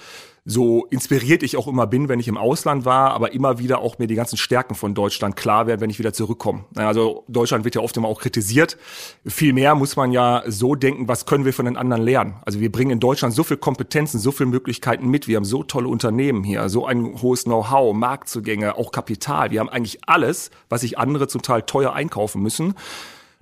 so 0.43 0.85
inspiriert 0.85 1.43
ich 1.43 1.55
auch 1.55 1.67
immer 1.67 1.85
bin, 1.85 2.09
wenn 2.09 2.19
ich 2.19 2.27
im 2.27 2.37
Ausland 2.37 2.83
war, 2.83 3.11
aber 3.11 3.33
immer 3.33 3.59
wieder 3.59 3.79
auch 3.79 3.99
mir 3.99 4.07
die 4.07 4.15
ganzen 4.15 4.37
Stärken 4.37 4.73
von 4.73 4.95
Deutschland 4.95 5.35
klar 5.35 5.67
werden, 5.67 5.81
wenn 5.81 5.91
ich 5.91 5.99
wieder 5.99 6.13
zurückkomme. 6.13 6.65
Also 6.75 7.25
Deutschland 7.27 7.63
wird 7.63 7.75
ja 7.75 7.81
oft 7.81 7.95
immer 7.95 8.07
auch 8.07 8.19
kritisiert. 8.19 8.77
Vielmehr 9.25 9.75
muss 9.75 9.95
man 9.95 10.11
ja 10.11 10.43
so 10.47 10.73
denken, 10.73 11.07
was 11.07 11.27
können 11.27 11.45
wir 11.45 11.53
von 11.53 11.65
den 11.65 11.77
anderen 11.77 12.01
lernen? 12.01 12.35
Also 12.43 12.59
wir 12.59 12.71
bringen 12.71 12.91
in 12.91 12.99
Deutschland 12.99 13.35
so 13.35 13.43
viel 13.43 13.57
Kompetenzen, 13.57 14.19
so 14.19 14.31
viele 14.31 14.49
Möglichkeiten 14.49 15.09
mit. 15.09 15.27
Wir 15.27 15.37
haben 15.37 15.45
so 15.45 15.61
tolle 15.61 15.87
Unternehmen 15.87 16.43
hier, 16.43 16.69
so 16.69 16.87
ein 16.87 17.21
hohes 17.21 17.43
Know-how, 17.43 17.93
Marktzugänge, 17.93 18.77
auch 18.77 18.91
Kapital. 18.91 19.51
Wir 19.51 19.59
haben 19.59 19.69
eigentlich 19.69 19.99
alles, 20.07 20.49
was 20.69 20.81
sich 20.81 20.97
andere 20.97 21.27
zum 21.27 21.43
Teil 21.43 21.61
teuer 21.61 21.93
einkaufen 21.93 22.41
müssen. 22.41 22.73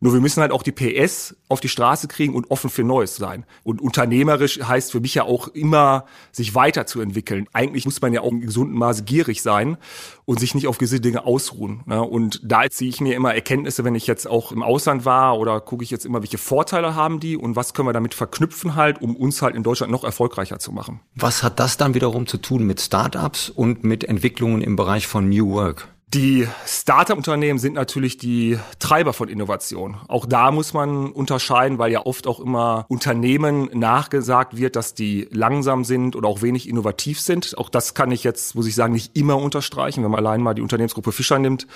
Nur 0.01 0.13
wir 0.13 0.22
müssen 0.22 0.41
halt 0.41 0.51
auch 0.51 0.63
die 0.63 0.72
PS 0.72 1.36
auf 1.50 1.60
die 1.60 1.70
Straße 1.70 2.08
kriegen 2.08 2.36
und 2.36 2.51
offen 2.51 2.70
für 2.70 2.84
Neues 2.84 3.15
sein. 3.15 3.46
Und 3.63 3.82
unternehmerisch 3.82 4.60
heißt 4.62 4.91
für 4.91 5.00
mich 5.00 5.15
ja 5.15 5.24
auch 5.24 5.48
immer, 5.50 6.06
sich 6.32 6.56
weiterzuentwickeln. 6.56 7.48
Eigentlich 7.53 7.86
muss 7.86 8.01
man 8.01 8.13
ja 8.13 8.22
auch 8.22 8.32
im 8.32 8.41
gesunden 8.41 8.77
Maße 8.77 9.03
gierig 9.03 9.41
sein 9.41 9.77
und 10.25 10.39
sich 10.39 10.56
nicht 10.56 10.68
auf 10.68 10.77
gewisse 10.77 11.01
Dinge 11.01 11.25
ausruhen. 11.25 11.82
Ne? 11.86 12.01
Und 12.01 12.41
da 12.44 12.70
ziehe 12.70 12.89
ich 12.89 13.01
mir 13.01 13.15
immer 13.15 13.34
Erkenntnisse, 13.34 13.84
wenn 13.84 13.96
ich 13.96 14.08
jetzt 14.08 14.27
auch 14.27 14.51
im 14.51 14.63
Ausland 14.63 15.06
war 15.06 15.38
oder 15.38 15.60
gucke 15.60 15.84
ich 15.84 15.91
jetzt 15.91 16.06
immer, 16.06 16.22
welche 16.22 16.38
Vorteile 16.38 16.96
haben 16.96 17.20
die 17.20 17.36
und 17.36 17.56
was 17.56 17.74
können 17.74 17.88
wir 17.88 17.94
damit 17.94 18.13
verknüpfen 18.13 18.75
halt, 18.75 19.01
um 19.01 19.15
uns 19.15 19.41
halt 19.41 19.56
in 19.56 19.63
Deutschland 19.63 19.91
noch 19.91 20.03
erfolgreicher 20.03 20.60
zu 20.60 20.72
machen. 20.72 21.01
Was 21.15 21.44
hat 21.44 21.60
das 21.60 21.77
dann 21.77 21.94
wiederum 21.94 22.27
zu 22.27 22.38
tun 22.38 22.65
mit 22.65 22.79
Startups 22.79 23.50
und 23.50 23.84
mit 23.84 24.03
Entwicklungen 24.03 24.62
im 24.62 24.75
Bereich 24.75 25.08
von 25.08 25.29
New 25.29 25.51
Work? 25.51 25.89
Die 26.12 26.48
Startup-Unternehmen 26.66 27.60
sind 27.60 27.75
natürlich 27.75 28.18
die 28.18 28.58
Treiber 28.80 29.13
von 29.13 29.30
Innovation. 29.30 29.98
Auch 30.08 30.25
da 30.25 30.50
muss 30.50 30.74
man 30.74 31.12
unterscheiden, 31.12 31.78
weil 31.78 31.92
ja 31.92 32.04
oft 32.04 32.25
auch 32.25 32.39
immer 32.39 32.88
Unternehmen 32.88 33.70
nachgesagt 33.74 34.58
wird, 34.58 34.75
dass 34.75 34.96
die 34.96 35.28
langsam 35.30 35.84
sind 35.84 36.16
oder 36.16 36.28
auch 36.28 36.42
wenig 36.42 36.68
innovativ 36.68 37.20
sind. 37.20 37.56
Auch 37.60 37.70
das 37.70 37.94
kann 37.94 38.10
ich 38.10 38.24
jetzt, 38.24 38.56
muss 38.56 38.66
ich 38.66 38.74
sagen, 38.74 38.94
nicht 38.94 39.16
immer 39.16 39.38
unterstreichen, 39.38 40.04
wenn 40.04 40.10
man 40.10 40.25
allein 40.25 40.42
mal 40.42 40.56
die 40.56 40.63
Unternehmensgruppe 40.63 41.12
Fischer 41.12 41.38
nimmt. 41.38 41.68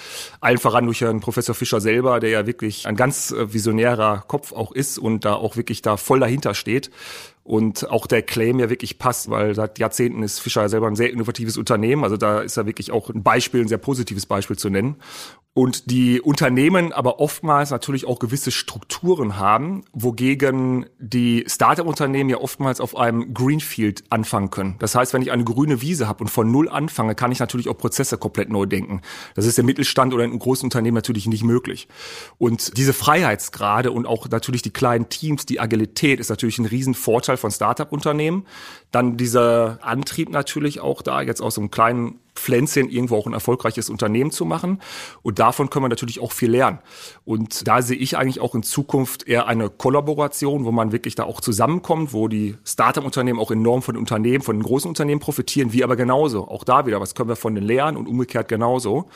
Allen 0.42 0.58
voran 0.58 0.86
durch 0.86 1.02
Herrn 1.02 1.20
Professor 1.20 1.54
Fischer 1.54 1.80
selber, 1.80 2.20
der 2.20 2.32
ja 2.32 2.48
wirklich 2.48 2.88
ein 2.88 2.96
ganz 2.96 3.30
äh, 3.30 3.54
visionärer 3.54 4.24
Kopf 4.28 4.52
auch 4.52 4.72
ist 4.72 4.98
und 4.98 5.26
da 5.26 5.36
auch 5.36 5.58
wirklich 5.58 5.84
da 5.84 5.96
voll 5.96 6.20
dahinter 6.20 6.56
steht 6.56 6.90
und 7.44 7.90
auch 7.90 8.08
der 8.08 8.22
Claim 8.22 8.60
ja 8.60 8.70
wirklich 8.70 8.98
passt, 8.98 9.30
weil 9.30 9.54
seit 9.54 9.80
Jahrzehnten 9.80 10.24
ist 10.24 10.40
Fischer 10.40 10.70
selber 10.70 10.88
ein 10.88 10.96
sehr 10.96 11.12
innovatives 11.12 11.58
Unternehmen. 11.58 12.04
Also 12.04 12.18
da 12.18 12.40
ist 12.40 12.58
ja 12.58 12.66
wirklich 12.66 12.92
auch 12.92 13.10
ein 13.10 13.24
Beispiel, 13.24 13.62
ein 13.62 13.68
sehr 13.68 13.78
positives 13.78 14.26
Beispiel 14.26 14.58
zu 14.58 14.70
nennen 14.70 14.96
und 15.56 15.92
die 15.92 16.20
Unternehmen 16.20 16.92
aber 16.94 17.20
oftmals 17.20 17.70
natürlich 17.70 18.06
auch 18.08 18.18
gewisse 18.18 18.50
Strukturen 18.50 19.38
haben, 19.38 19.84
wogegen 19.94 20.88
die 20.98 21.46
Startup-Unternehmen 21.48 22.32
ja 22.32 22.38
oftmals 22.38 22.82
auf 22.82 22.98
einem 22.98 23.36
Greenfield 23.36 24.04
anfangen 24.10 24.50
können. 24.50 24.76
Das 24.80 24.96
heißt, 24.96 25.14
wenn 25.14 25.22
ich 25.22 25.32
eine 25.32 25.44
grüne 25.44 25.80
Wiese 25.80 26.08
habe 26.08 26.24
und 26.24 26.30
von 26.30 26.52
null 26.52 26.70
anfange, 26.70 27.14
kann 27.14 27.32
ich 27.32 27.38
natürlich 27.38 27.70
auch 27.70 27.78
Prozesse 27.78 28.18
komplett 28.18 28.50
neu 28.50 28.66
denken. 28.66 29.02
Das 29.36 29.46
ist 29.46 29.60
im 29.60 29.68
Mittelstand 29.68 30.12
oder 30.16 30.24
in 30.24 30.32
einem 30.32 30.40
großen 30.40 30.66
Unternehmen 30.66 30.96
natürlich 30.96 31.28
nicht 31.28 31.44
möglich. 31.44 31.88
Und 32.40 32.76
diese 32.76 32.94
Freiheitsgrade 32.94 33.92
und 33.92 34.08
auch 34.08 34.28
natürlich 34.30 34.64
die 34.64 34.74
kleinen 34.74 35.10
Teams, 35.10 35.46
die 35.46 35.60
Agilität 35.60 36.20
ist 36.20 36.30
natürlich 36.30 36.58
ein 36.58 36.66
Riesenvorteil 36.66 37.33
von 37.38 37.52
Startup-Unternehmen, 37.52 38.46
Dann 38.94 39.18
dieser 39.18 39.80
Antrieb 39.82 40.30
natürlich 40.30 40.80
auch 40.80 41.02
da, 41.02 41.22
jetzt 41.22 41.42
aus 41.42 41.56
so 41.56 41.62
einem 41.62 41.72
kleinen 41.72 42.20
Pflänzchen 42.36 42.90
irgendwo 42.90 43.16
auch 43.16 43.28
ein 43.28 43.34
erfolgreiches 43.34 43.90
Unternehmen 43.90 44.32
zu 44.32 44.46
machen. 44.46 44.82
Und 45.22 45.40
davon 45.40 45.70
können 45.70 45.86
wir 45.86 45.90
natürlich 45.90 46.20
auch 46.20 46.32
viel 46.32 46.52
lernen. 46.52 46.80
Und 47.26 47.68
da 47.68 47.82
sehe 47.82 47.98
ich 47.98 48.18
eigentlich 48.18 48.40
auch 48.40 48.56
in 48.56 48.64
Zukunft 48.64 49.28
eher 49.28 49.48
eine 49.48 49.70
Kollaboration, 49.70 50.66
wo 50.66 50.72
man 50.72 50.92
wirklich 50.92 51.16
da 51.16 51.24
auch 51.24 51.42
zusammenkommt, 51.42 52.14
wo 52.14 52.28
die 52.28 52.56
Startup-Unternehmen 52.66 53.40
auch 53.40 53.52
enorm 53.52 53.82
von 53.82 53.98
Unternehmen, 53.98 54.44
von 54.44 54.58
den 54.58 54.64
großen 54.64 54.90
Unternehmen 54.90 55.22
profitieren, 55.22 55.74
wir 55.74 55.84
aber 55.84 55.96
genauso. 55.96 56.48
Auch 56.48 56.64
da 56.64 56.86
wieder, 56.86 57.00
was 57.00 57.16
können 57.16 57.30
wir 57.30 57.36
von 57.36 57.56
den 57.56 57.64
lernen 57.64 57.98
und 57.98 58.08
umgekehrt 58.08 58.48
genauso. 58.48 59.08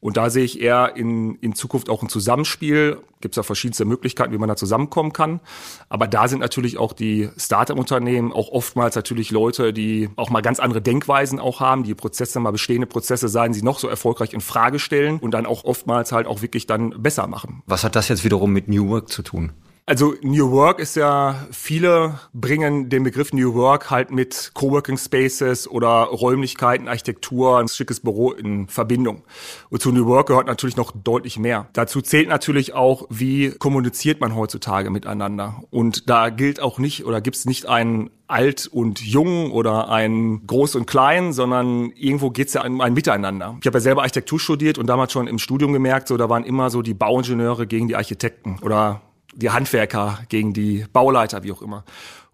Und 0.00 0.18
da 0.18 0.28
sehe 0.28 0.44
ich 0.44 0.60
eher 0.60 0.96
in, 0.96 1.36
in 1.36 1.54
Zukunft 1.54 1.88
auch 1.88 2.02
ein 2.02 2.10
Zusammenspiel. 2.10 2.98
Gibt 3.22 3.32
es 3.32 3.36
ja 3.36 3.42
verschiedenste 3.42 3.86
Möglichkeiten, 3.86 4.32
wie 4.32 4.38
man 4.38 4.50
da 4.50 4.56
zusammenkommen 4.56 5.14
kann. 5.14 5.40
Aber 5.88 6.06
da 6.06 6.28
sind 6.28 6.40
natürlich 6.40 6.76
auch 6.76 6.92
die 6.92 7.30
Startup-Unternehmen 7.38 8.30
auch 8.30 8.50
oftmals 8.50 8.96
natürlich 8.96 9.23
Leute, 9.30 9.72
die 9.72 10.08
auch 10.16 10.30
mal 10.30 10.40
ganz 10.40 10.60
andere 10.60 10.80
Denkweisen 10.82 11.40
auch 11.40 11.60
haben, 11.60 11.84
die 11.84 11.94
Prozesse 11.94 12.40
mal 12.40 12.50
bestehende 12.50 12.86
Prozesse, 12.86 13.28
seien 13.28 13.52
sie 13.52 13.62
noch 13.62 13.78
so 13.78 13.88
erfolgreich 13.88 14.32
in 14.32 14.40
Frage 14.40 14.78
stellen 14.78 15.18
und 15.18 15.32
dann 15.32 15.46
auch 15.46 15.64
oftmals 15.64 16.12
halt 16.12 16.26
auch 16.26 16.42
wirklich 16.42 16.66
dann 16.66 17.02
besser 17.02 17.26
machen. 17.26 17.62
Was 17.66 17.84
hat 17.84 17.96
das 17.96 18.08
jetzt 18.08 18.24
wiederum 18.24 18.52
mit 18.52 18.68
New 18.68 18.88
Work 18.88 19.08
zu 19.08 19.22
tun? 19.22 19.52
Also 19.86 20.14
New 20.22 20.50
Work 20.50 20.78
ist 20.78 20.96
ja, 20.96 21.46
viele 21.50 22.18
bringen 22.32 22.88
den 22.88 23.02
Begriff 23.02 23.34
New 23.34 23.52
Work 23.52 23.90
halt 23.90 24.10
mit 24.10 24.52
Coworking 24.54 24.96
Spaces 24.96 25.68
oder 25.68 26.04
Räumlichkeiten, 26.04 26.88
Architektur, 26.88 27.58
ein 27.58 27.68
schickes 27.68 28.00
Büro 28.00 28.32
in 28.32 28.66
Verbindung. 28.68 29.24
Und 29.68 29.82
zu 29.82 29.92
New 29.92 30.06
Work 30.06 30.28
gehört 30.28 30.46
natürlich 30.46 30.78
noch 30.78 30.92
deutlich 30.92 31.38
mehr. 31.38 31.68
Dazu 31.74 32.00
zählt 32.00 32.30
natürlich 32.30 32.72
auch, 32.72 33.04
wie 33.10 33.50
kommuniziert 33.50 34.22
man 34.22 34.34
heutzutage 34.34 34.88
miteinander. 34.88 35.62
Und 35.68 36.08
da 36.08 36.30
gilt 36.30 36.60
auch 36.60 36.78
nicht 36.78 37.04
oder 37.04 37.20
gibt 37.20 37.36
es 37.36 37.44
nicht 37.44 37.66
einen 37.66 38.08
alt 38.26 38.66
und 38.66 39.02
jung 39.02 39.52
oder 39.52 39.90
ein 39.90 40.46
groß 40.46 40.76
und 40.76 40.86
klein, 40.86 41.34
sondern 41.34 41.90
irgendwo 41.90 42.30
geht's 42.30 42.54
ja 42.54 42.64
um 42.64 42.80
ein 42.80 42.94
Miteinander. 42.94 43.58
Ich 43.60 43.66
habe 43.66 43.76
ja 43.76 43.82
selber 43.82 44.00
Architektur 44.00 44.40
studiert 44.40 44.78
und 44.78 44.86
damals 44.86 45.12
schon 45.12 45.26
im 45.26 45.38
Studium 45.38 45.74
gemerkt, 45.74 46.08
so 46.08 46.16
da 46.16 46.30
waren 46.30 46.44
immer 46.44 46.70
so 46.70 46.80
die 46.80 46.94
Bauingenieure 46.94 47.66
gegen 47.66 47.86
die 47.86 47.96
Architekten 47.96 48.58
oder 48.62 49.02
die 49.36 49.50
Handwerker 49.50 50.18
gegen 50.28 50.52
die 50.52 50.86
Bauleiter, 50.92 51.42
wie 51.42 51.52
auch 51.52 51.62
immer. 51.62 51.84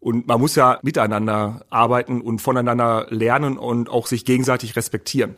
Und 0.01 0.27
man 0.27 0.41
muss 0.41 0.55
ja 0.55 0.79
miteinander 0.83 1.67
arbeiten 1.69 2.23
und 2.23 2.41
voneinander 2.41 3.07
lernen 3.11 3.59
und 3.59 3.91
auch 3.91 4.07
sich 4.07 4.25
gegenseitig 4.25 4.75
respektieren. 4.75 5.37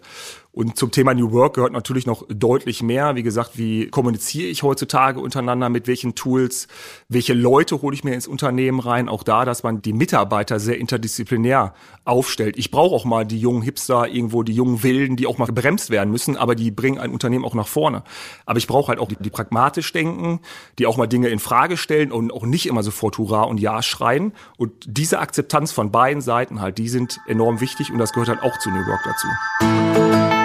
Und 0.55 0.77
zum 0.77 0.91
Thema 0.91 1.15
New 1.15 1.33
Work 1.33 1.55
gehört 1.55 1.73
natürlich 1.73 2.05
noch 2.07 2.25
deutlich 2.29 2.83
mehr. 2.83 3.17
Wie 3.17 3.23
gesagt, 3.23 3.57
wie 3.57 3.89
kommuniziere 3.89 4.49
ich 4.49 4.63
heutzutage 4.63 5.19
untereinander, 5.19 5.71
mit 5.71 5.87
welchen 5.87 6.15
Tools, 6.15 6.69
welche 7.09 7.33
Leute 7.33 7.81
hole 7.81 7.95
ich 7.95 8.05
mir 8.05 8.13
ins 8.13 8.27
Unternehmen 8.27 8.79
rein. 8.79 9.09
Auch 9.09 9.23
da, 9.23 9.47
dass 9.47 9.63
man 9.63 9.81
die 9.81 9.95
Mitarbeiter 9.95 10.61
sehr 10.61 10.77
interdisziplinär 10.77 11.73
aufstellt. 12.05 12.59
Ich 12.59 12.71
brauche 12.71 12.95
auch 12.95 13.07
mal 13.07 13.25
die 13.25 13.41
jungen 13.41 13.63
Hipster, 13.63 14.09
irgendwo 14.09 14.43
die 14.43 14.53
jungen 14.53 14.83
Wilden, 14.83 15.17
die 15.17 15.27
auch 15.27 15.39
mal 15.39 15.47
bremst 15.47 15.89
werden 15.89 16.11
müssen, 16.11 16.37
aber 16.37 16.55
die 16.55 16.71
bringen 16.71 16.99
ein 16.99 17.13
Unternehmen 17.13 17.47
auch 17.47 17.55
nach 17.55 17.67
vorne. 17.67 18.03
Aber 18.45 18.59
ich 18.59 18.67
brauche 18.67 18.89
halt 18.89 18.99
auch 18.99 19.09
die, 19.09 19.17
die 19.17 19.31
pragmatisch 19.31 19.91
denken, 19.95 20.41
die 20.79 20.85
auch 20.87 20.99
mal 20.99 21.07
Dinge 21.07 21.29
in 21.29 21.39
Frage 21.39 21.79
stellen 21.79 22.13
und 22.13 22.31
auch 22.31 22.45
nicht 22.45 22.67
immer 22.67 22.83
sofort 22.83 23.17
Hurra 23.17 23.45
und 23.45 23.59
Ja 23.59 23.83
schreien. 23.83 24.33
Und 24.59 24.73
diese 24.87 25.19
Akzeptanz 25.21 25.73
von 25.73 25.91
beiden 25.91 26.21
Seiten 26.21 26.61
halt, 26.61 26.77
die 26.77 26.91
sind 26.91 27.21
enorm 27.27 27.63
wichtig 27.63 27.91
und 27.91 27.97
das 27.97 28.13
gehört 28.13 28.29
halt 28.29 28.43
auch 28.43 28.59
zu 28.59 28.69
New 28.69 28.87
Work 28.87 29.01
dazu. 29.05 30.42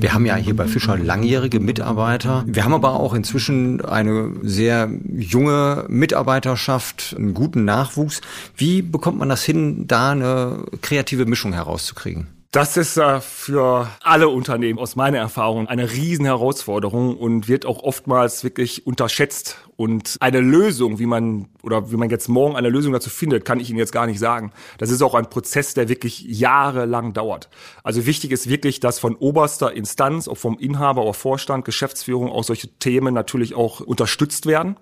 Wir 0.00 0.14
haben 0.14 0.26
ja 0.26 0.36
hier 0.36 0.54
bei 0.54 0.66
Fischer 0.66 0.96
langjährige 0.96 1.58
Mitarbeiter. 1.58 2.44
Wir 2.46 2.64
haben 2.64 2.74
aber 2.74 2.92
auch 2.92 3.14
inzwischen 3.14 3.84
eine 3.84 4.32
sehr 4.42 4.88
junge 5.12 5.86
Mitarbeiterschaft, 5.88 7.16
einen 7.18 7.34
guten 7.34 7.64
Nachwuchs. 7.64 8.20
Wie 8.56 8.82
bekommt 8.82 9.18
man 9.18 9.28
das 9.28 9.42
hin, 9.42 9.88
da 9.88 10.12
eine 10.12 10.64
kreative 10.82 11.26
Mischung 11.26 11.52
herauszukriegen? 11.52 12.37
Das 12.50 12.78
ist 12.78 12.96
äh, 12.96 13.20
für 13.20 13.90
alle 14.02 14.30
Unternehmen 14.30 14.78
aus 14.78 14.96
meiner 14.96 15.18
Erfahrung 15.18 15.68
eine 15.68 15.92
riesen 15.92 16.24
Herausforderung 16.24 17.14
und 17.18 17.46
wird 17.46 17.66
auch 17.66 17.82
oftmals 17.82 18.42
wirklich 18.42 18.86
unterschätzt. 18.86 19.58
Und 19.76 20.16
eine 20.20 20.40
Lösung, 20.40 20.98
wie 20.98 21.04
man 21.04 21.50
oder 21.62 21.92
wie 21.92 21.96
man 21.96 22.08
jetzt 22.08 22.26
morgen 22.26 22.56
eine 22.56 22.70
Lösung 22.70 22.94
dazu 22.94 23.10
findet, 23.10 23.44
kann 23.44 23.60
ich 23.60 23.68
Ihnen 23.68 23.78
jetzt 23.78 23.92
gar 23.92 24.06
nicht 24.06 24.18
sagen. 24.18 24.52
Das 24.78 24.90
ist 24.90 25.02
auch 25.02 25.14
ein 25.14 25.28
Prozess, 25.28 25.74
der 25.74 25.90
wirklich 25.90 26.22
jahrelang 26.22 27.12
dauert. 27.12 27.50
Also 27.84 28.06
wichtig 28.06 28.32
ist 28.32 28.48
wirklich, 28.48 28.80
dass 28.80 28.98
von 28.98 29.14
oberster 29.16 29.74
Instanz, 29.74 30.26
auch 30.26 30.38
vom 30.38 30.58
Inhaber 30.58 31.02
oder 31.02 31.12
Vorstand, 31.12 31.66
Geschäftsführung 31.66 32.32
auch 32.32 32.44
solche 32.44 32.68
Themen 32.78 33.12
natürlich 33.12 33.56
auch 33.56 33.80
unterstützt 33.80 34.46
werden 34.46 34.78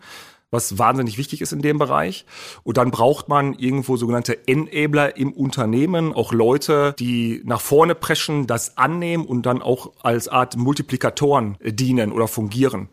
was 0.50 0.79
wahnsinnig 0.79 1.19
wichtig 1.19 1.41
ist 1.41 1.53
in 1.53 1.61
dem 1.61 1.79
Bereich. 1.79 2.25
Und 2.62 2.76
dann 2.76 2.91
braucht 2.91 3.29
man 3.29 3.55
irgendwo 3.55 3.97
sogenannte 3.97 4.47
Enabler 4.47 5.17
im 5.17 5.33
Unternehmen, 5.33 6.12
auch 6.12 6.33
Leute, 6.33 6.95
die 6.99 7.43
nach 7.45 7.61
vorne 7.61 7.95
preschen, 7.95 8.47
das 8.47 8.76
annehmen 8.79 9.26
und 9.26 9.45
dann 9.45 9.62
auch 9.62 9.93
als 10.03 10.29
Art 10.29 10.57
Multiplikatoren 10.57 11.57
dienen 11.62 12.12
oder 12.12 12.29
fungieren 12.29 12.88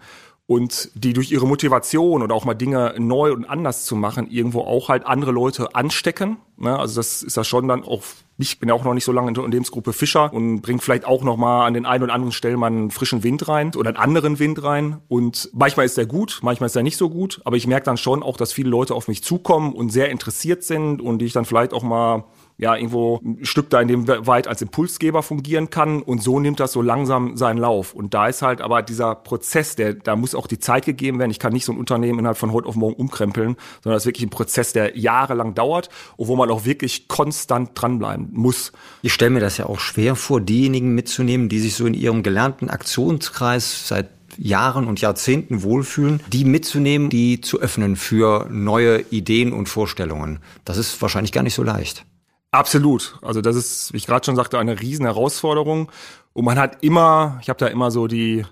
und 0.53 0.91
die 0.93 1.13
durch 1.13 1.31
ihre 1.31 1.47
Motivation 1.47 2.21
oder 2.21 2.35
auch 2.35 2.45
mal 2.45 2.53
Dinge 2.53 2.93
neu 2.99 3.33
und 3.33 3.45
anders 3.45 3.85
zu 3.85 3.95
machen, 3.95 4.29
irgendwo 4.29 4.61
auch 4.61 4.87
halt 4.87 5.03
andere 5.07 5.31
Leute 5.31 5.73
anstecken. 5.73 6.37
Ne? 6.57 6.77
Also 6.77 6.97
das 6.97 7.23
ist 7.23 7.35
ja 7.35 7.43
schon 7.43 7.67
dann 7.67 7.83
auch, 7.83 8.03
ich 8.37 8.59
bin 8.59 8.69
ja 8.69 8.75
auch 8.75 8.83
noch 8.83 8.93
nicht 8.93 9.03
so 9.03 9.11
lange 9.11 9.29
in 9.29 9.33
der 9.33 9.43
Unternehmensgruppe 9.43 9.93
Fischer 9.93 10.31
und 10.31 10.61
bringt 10.61 10.83
vielleicht 10.83 11.05
auch 11.05 11.23
noch 11.23 11.37
mal 11.37 11.65
an 11.65 11.73
den 11.73 11.87
einen 11.87 12.03
oder 12.03 12.13
anderen 12.13 12.31
Stellen 12.31 12.59
mal 12.59 12.67
einen 12.67 12.91
frischen 12.91 13.23
Wind 13.23 13.47
rein 13.47 13.71
oder 13.75 13.89
einen 13.89 13.97
anderen 13.97 14.37
Wind 14.37 14.61
rein. 14.61 14.97
Und 15.07 15.49
manchmal 15.53 15.87
ist 15.87 15.97
der 15.97 16.05
gut, 16.05 16.41
manchmal 16.43 16.67
ist 16.67 16.75
er 16.75 16.83
nicht 16.83 16.97
so 16.97 17.09
gut, 17.09 17.41
aber 17.45 17.55
ich 17.55 17.65
merke 17.65 17.85
dann 17.85 17.97
schon 17.97 18.21
auch, 18.21 18.37
dass 18.37 18.53
viele 18.53 18.69
Leute 18.69 18.93
auf 18.93 19.07
mich 19.07 19.23
zukommen 19.23 19.73
und 19.73 19.89
sehr 19.89 20.09
interessiert 20.11 20.63
sind 20.63 21.01
und 21.01 21.17
die 21.17 21.25
ich 21.25 21.33
dann 21.33 21.45
vielleicht 21.45 21.73
auch 21.73 21.81
mal 21.81 22.25
ja 22.57 22.75
irgendwo 22.75 23.19
ein 23.23 23.45
Stück 23.45 23.69
da 23.69 23.81
in 23.81 23.87
dem 23.87 24.07
weit 24.07 24.47
als 24.47 24.61
Impulsgeber 24.61 25.23
fungieren 25.23 25.69
kann 25.69 26.01
und 26.01 26.21
so 26.21 26.39
nimmt 26.39 26.59
das 26.59 26.71
so 26.71 26.81
langsam 26.81 27.35
seinen 27.37 27.57
Lauf. 27.57 27.93
Und 27.93 28.13
da 28.13 28.27
ist 28.27 28.41
halt 28.41 28.61
aber 28.61 28.81
dieser 28.81 29.15
Prozess, 29.15 29.75
der, 29.75 29.93
da 29.93 30.15
muss 30.15 30.35
auch 30.35 30.47
die 30.47 30.59
Zeit 30.59 30.85
gegeben 30.85 31.19
werden. 31.19 31.31
Ich 31.31 31.39
kann 31.39 31.53
nicht 31.53 31.65
so 31.65 31.71
ein 31.71 31.77
Unternehmen 31.77 32.19
innerhalb 32.19 32.37
von 32.37 32.51
heute 32.51 32.67
auf 32.67 32.75
morgen 32.75 32.95
umkrempeln, 32.95 33.55
sondern 33.81 33.95
das 33.95 34.03
ist 34.03 34.07
wirklich 34.07 34.25
ein 34.25 34.29
Prozess, 34.29 34.73
der 34.73 34.97
jahrelang 34.97 35.55
dauert 35.55 35.89
und 36.17 36.27
wo 36.27 36.35
man 36.35 36.49
auch 36.49 36.65
wirklich 36.65 37.07
konstant 37.07 37.71
dranbleiben 37.75 38.29
muss. 38.31 38.71
Ich 39.01 39.13
stelle 39.13 39.31
mir 39.31 39.39
das 39.39 39.57
ja 39.57 39.65
auch 39.65 39.79
schwer 39.79 40.15
vor, 40.15 40.41
diejenigen 40.41 40.93
mitzunehmen, 40.95 41.49
die 41.49 41.59
sich 41.59 41.75
so 41.75 41.85
in 41.85 41.93
ihrem 41.93 42.23
gelernten 42.23 42.69
Aktionskreis 42.69 43.87
seit 43.87 44.09
Jahren 44.37 44.87
und 44.87 45.01
Jahrzehnten 45.01 45.63
wohlfühlen, 45.63 46.19
die 46.31 46.45
mitzunehmen, 46.45 47.09
die 47.09 47.41
zu 47.41 47.59
öffnen 47.59 47.95
für 47.95 48.47
neue 48.49 49.01
Ideen 49.11 49.53
und 49.53 49.69
Vorstellungen. 49.69 50.39
Das 50.65 50.77
ist 50.77 51.01
wahrscheinlich 51.01 51.31
gar 51.31 51.43
nicht 51.43 51.53
so 51.53 51.63
leicht. 51.63 52.05
Absolut. 52.53 53.17
Also 53.23 53.41
das 53.41 53.55
ist, 53.55 53.93
wie 53.93 53.97
ich 53.97 54.05
gerade 54.05 54.23
schon 54.23 54.35
sagte, 54.35 54.59
eine 54.59 54.79
riesen 54.79 55.05
Herausforderung. 55.05 55.91
Und 56.33 56.45
man 56.45 56.59
hat 56.59 56.83
immer, 56.83 57.39
ich 57.41 57.49
habe 57.49 57.57
da 57.57 57.65
immer 57.65 57.89
so 57.89 58.05
die 58.05 58.45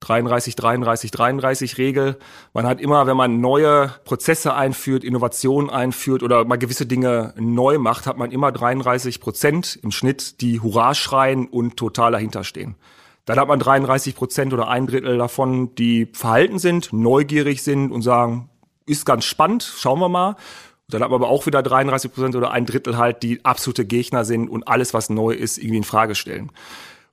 33, 0.00 0.54
33, 0.54 1.10
33 1.10 1.78
Regel. 1.78 2.18
Man 2.52 2.66
hat 2.66 2.78
immer, 2.78 3.06
wenn 3.06 3.16
man 3.16 3.40
neue 3.40 3.90
Prozesse 4.04 4.52
einführt, 4.52 5.02
Innovationen 5.02 5.70
einführt 5.70 6.22
oder 6.22 6.44
mal 6.44 6.58
gewisse 6.58 6.84
Dinge 6.84 7.32
neu 7.38 7.78
macht, 7.78 8.06
hat 8.06 8.18
man 8.18 8.32
immer 8.32 8.52
33 8.52 9.18
Prozent 9.18 9.78
im 9.82 9.92
Schnitt, 9.92 10.42
die 10.42 10.60
Hurra 10.60 10.94
schreien 10.94 11.48
und 11.48 11.78
total 11.78 12.12
dahinter 12.12 12.44
stehen. 12.44 12.76
Dann 13.24 13.40
hat 13.40 13.48
man 13.48 13.60
33 13.60 14.14
Prozent 14.14 14.52
oder 14.52 14.68
ein 14.68 14.86
Drittel 14.86 15.16
davon, 15.16 15.74
die 15.74 16.06
verhalten 16.12 16.58
sind, 16.58 16.92
neugierig 16.92 17.62
sind 17.62 17.92
und 17.92 18.02
sagen, 18.02 18.50
ist 18.84 19.06
ganz 19.06 19.24
spannend, 19.24 19.62
schauen 19.62 20.00
wir 20.00 20.10
mal. 20.10 20.36
Dann 20.90 21.02
hat 21.02 21.10
man 21.10 21.20
aber 21.20 21.28
auch 21.28 21.44
wieder 21.46 21.62
33 21.62 22.12
Prozent 22.12 22.34
oder 22.34 22.50
ein 22.50 22.64
Drittel 22.64 22.96
halt, 22.96 23.22
die 23.22 23.44
absolute 23.44 23.84
Gegner 23.84 24.24
sind 24.24 24.48
und 24.48 24.66
alles, 24.68 24.94
was 24.94 25.10
neu 25.10 25.32
ist, 25.32 25.58
irgendwie 25.58 25.76
in 25.78 25.84
Frage 25.84 26.14
stellen. 26.14 26.50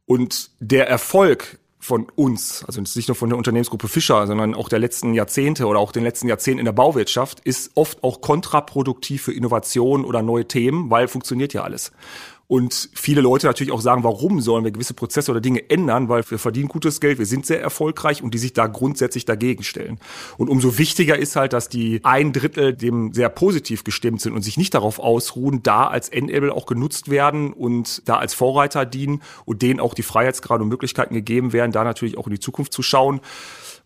Und 0.05 0.51
der 0.59 0.87
Erfolg 0.87 1.59
von 1.85 2.07
uns, 2.15 2.63
also 2.65 2.81
nicht 2.81 3.07
nur 3.07 3.15
von 3.15 3.29
der 3.29 3.37
Unternehmensgruppe 3.37 3.87
Fischer, 3.87 4.25
sondern 4.25 4.55
auch 4.55 4.69
der 4.69 4.79
letzten 4.79 5.13
Jahrzehnte 5.13 5.67
oder 5.67 5.79
auch 5.79 5.91
den 5.91 6.03
letzten 6.03 6.27
Jahrzehnten 6.27 6.59
in 6.59 6.65
der 6.65 6.71
Bauwirtschaft, 6.71 7.41
ist 7.41 7.71
oft 7.75 8.03
auch 8.03 8.21
kontraproduktiv 8.21 9.23
für 9.23 9.33
Innovationen 9.33 10.05
oder 10.05 10.21
neue 10.21 10.47
Themen, 10.47 10.89
weil 10.89 11.07
funktioniert 11.07 11.53
ja 11.53 11.63
alles. 11.63 11.91
Und 12.47 12.89
viele 12.93 13.21
Leute 13.21 13.47
natürlich 13.47 13.73
auch 13.73 13.81
sagen, 13.81 14.03
warum 14.03 14.39
sollen 14.39 14.63
wir 14.63 14.71
gewisse 14.71 14.93
Prozesse 14.93 15.31
oder 15.31 15.41
Dinge 15.41 15.67
ändern, 15.69 16.09
weil 16.09 16.23
wir 16.29 16.37
verdienen 16.37 16.67
gutes 16.67 17.01
Geld, 17.01 17.17
wir 17.17 17.25
sind 17.25 17.45
sehr 17.45 17.59
erfolgreich 17.59 18.21
und 18.21 18.33
die 18.35 18.37
sich 18.37 18.53
da 18.53 18.67
grundsätzlich 18.67 19.25
dagegen 19.25 19.63
stellen. 19.63 19.99
Und 20.37 20.49
umso 20.49 20.77
wichtiger 20.77 21.17
ist 21.17 21.35
halt, 21.35 21.53
dass 21.53 21.69
die 21.69 22.01
ein 22.03 22.33
Drittel 22.33 22.73
dem 22.73 23.13
sehr 23.13 23.29
positiv 23.29 23.83
gestimmt 23.83 24.21
sind 24.21 24.33
und 24.33 24.43
sich 24.43 24.57
nicht 24.57 24.75
darauf 24.75 24.99
ausruhen, 24.99 25.63
da 25.63 25.87
als 25.87 26.09
Enable 26.09 26.53
auch 26.53 26.67
genutzt 26.67 27.09
werden 27.09 27.51
und 27.51 28.07
da 28.07 28.17
als 28.17 28.35
Vorreiter 28.35 28.85
dienen 28.85 29.23
und 29.45 29.63
denen 29.63 29.79
auch 29.79 29.95
die 29.95 30.03
Freiheitsgrade 30.03 30.61
und 30.61 30.69
Möglichkeiten 30.69 31.15
gegeben 31.15 31.51
werden, 31.51 31.71
da 31.71 31.83
natürlich 31.83 32.17
auch 32.17 32.27
in 32.27 32.33
die 32.33 32.39
Zukunft 32.39 32.73
zu 32.73 32.83
schauen. 32.83 33.21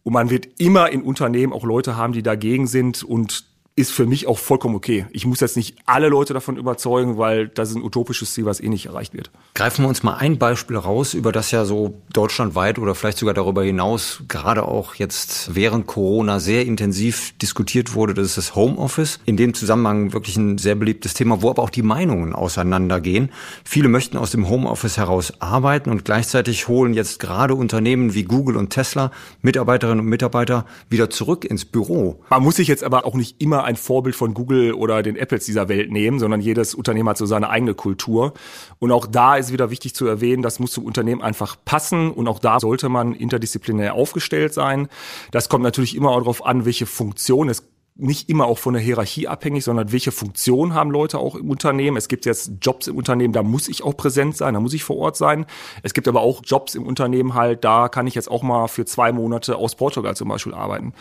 Und 0.03 0.13
man 0.13 0.29
wird 0.29 0.47
immer 0.59 0.89
in 0.91 1.01
Unternehmen 1.01 1.53
auch 1.53 1.63
Leute 1.63 1.95
haben, 1.95 2.13
die 2.13 2.23
dagegen 2.23 2.67
sind 2.67 3.03
und 3.03 3.48
ist 3.79 3.91
für 3.91 4.05
mich 4.05 4.27
auch 4.27 4.37
vollkommen 4.37 4.75
okay. 4.75 5.05
Ich 5.11 5.25
muss 5.25 5.39
jetzt 5.39 5.55
nicht 5.55 5.77
alle 5.85 6.09
Leute 6.09 6.33
davon 6.33 6.57
überzeugen, 6.57 7.17
weil 7.17 7.47
das 7.47 7.69
ist 7.69 7.77
ein 7.77 7.83
utopisches 7.83 8.33
Ziel, 8.33 8.43
was 8.43 8.59
eh 8.59 8.67
nicht 8.67 8.87
erreicht 8.87 9.13
wird. 9.13 9.31
Greifen 9.55 9.85
wir 9.85 9.89
uns 9.89 10.03
mal 10.03 10.15
ein 10.15 10.37
Beispiel 10.37 10.75
raus, 10.75 11.13
über 11.13 11.31
das 11.31 11.51
ja 11.51 11.63
so 11.63 12.01
deutschlandweit 12.11 12.77
oder 12.77 12.93
vielleicht 12.93 13.19
sogar 13.19 13.33
darüber 13.33 13.63
hinaus 13.63 14.23
gerade 14.27 14.63
auch 14.63 14.95
jetzt 14.95 15.55
während 15.55 15.87
Corona 15.87 16.41
sehr 16.41 16.65
intensiv 16.65 17.37
diskutiert 17.37 17.95
wurde. 17.95 18.13
Das 18.13 18.25
ist 18.25 18.37
das 18.37 18.53
Homeoffice. 18.53 19.19
In 19.23 19.37
dem 19.37 19.53
Zusammenhang 19.53 20.11
wirklich 20.11 20.35
ein 20.35 20.57
sehr 20.57 20.75
beliebtes 20.75 21.13
Thema, 21.13 21.41
wo 21.41 21.49
aber 21.49 21.63
auch 21.63 21.69
die 21.69 21.81
Meinungen 21.81 22.33
auseinandergehen. 22.33 23.31
Viele 23.63 23.87
möchten 23.87 24.17
aus 24.17 24.31
dem 24.31 24.49
Homeoffice 24.49 24.97
heraus 24.97 25.33
arbeiten 25.39 25.89
und 25.89 26.03
gleichzeitig 26.03 26.67
holen 26.67 26.93
jetzt 26.93 27.21
gerade 27.21 27.55
Unternehmen 27.55 28.13
wie 28.13 28.25
Google 28.25 28.57
und 28.57 28.71
Tesla 28.71 29.11
Mitarbeiterinnen 29.41 30.01
und 30.01 30.09
Mitarbeiter 30.09 30.65
wieder 30.89 31.09
zurück 31.09 31.45
ins 31.45 31.63
Büro. 31.63 32.19
Man 32.29 32.43
muss 32.43 32.57
sich 32.57 32.67
jetzt 32.67 32.83
aber 32.83 33.05
auch 33.05 33.15
nicht 33.15 33.41
immer 33.41 33.68
ein 33.69 33.75
Vorbild 33.75 34.15
von 34.15 34.33
Google 34.33 34.73
oder 34.73 35.03
den 35.03 35.15
Apples 35.15 35.45
dieser 35.45 35.69
Welt 35.69 35.91
nehmen, 35.91 36.17
sondern 36.17 36.41
jedes 36.41 36.73
Unternehmen 36.73 37.07
hat 37.07 37.17
so 37.17 37.27
seine 37.27 37.49
eigene 37.49 37.75
Kultur. 37.75 38.33
Und 38.79 38.91
auch 38.91 39.05
da 39.05 39.37
ist 39.37 39.53
wieder 39.53 39.69
wichtig 39.69 39.93
zu 39.93 40.07
erwähnen, 40.07 40.41
das 40.41 40.59
muss 40.59 40.71
zum 40.71 40.85
Unternehmen 40.85 41.21
einfach 41.21 41.55
passen 41.65 42.11
und 42.11 42.27
auch 42.27 42.39
da 42.39 42.59
sollte 42.59 42.89
man 42.89 43.13
interdisziplinär 43.13 43.93
aufgestellt 43.93 44.55
sein. 44.55 44.87
Das 45.31 45.49
kommt 45.49 45.63
natürlich 45.63 45.95
immer 45.95 46.09
auch 46.09 46.19
darauf 46.19 46.43
an, 46.43 46.65
welche 46.65 46.87
Funktion 46.87 47.47
es 47.47 47.68
nicht 47.99 48.29
immer 48.29 48.45
auch 48.45 48.57
von 48.57 48.73
der 48.73 48.81
Hierarchie 48.81 49.27
abhängig, 49.27 49.63
sondern 49.63 49.91
welche 49.91 50.11
Funktion 50.11 50.73
haben 50.73 50.89
Leute 50.89 51.19
auch 51.19 51.35
im 51.35 51.49
Unternehmen. 51.49 51.97
Es 51.97 52.07
gibt 52.07 52.25
jetzt 52.25 52.51
Jobs 52.61 52.87
im 52.87 52.95
Unternehmen, 52.95 53.33
da 53.33 53.43
muss 53.43 53.67
ich 53.67 53.83
auch 53.83 53.95
präsent 53.95 54.37
sein, 54.37 54.53
da 54.53 54.59
muss 54.59 54.73
ich 54.73 54.83
vor 54.83 54.97
Ort 54.97 55.17
sein. 55.17 55.45
Es 55.83 55.93
gibt 55.93 56.07
aber 56.07 56.21
auch 56.21 56.41
Jobs 56.45 56.75
im 56.75 56.83
Unternehmen 56.83 57.33
halt, 57.33 57.63
da 57.63 57.89
kann 57.89 58.07
ich 58.07 58.15
jetzt 58.15 58.31
auch 58.31 58.41
mal 58.41 58.67
für 58.67 58.85
zwei 58.85 59.11
Monate 59.11 59.57
aus 59.57 59.75
Portugal 59.75 60.15
zum 60.15 60.29
Beispiel 60.29 60.53
arbeiten. 60.53 60.93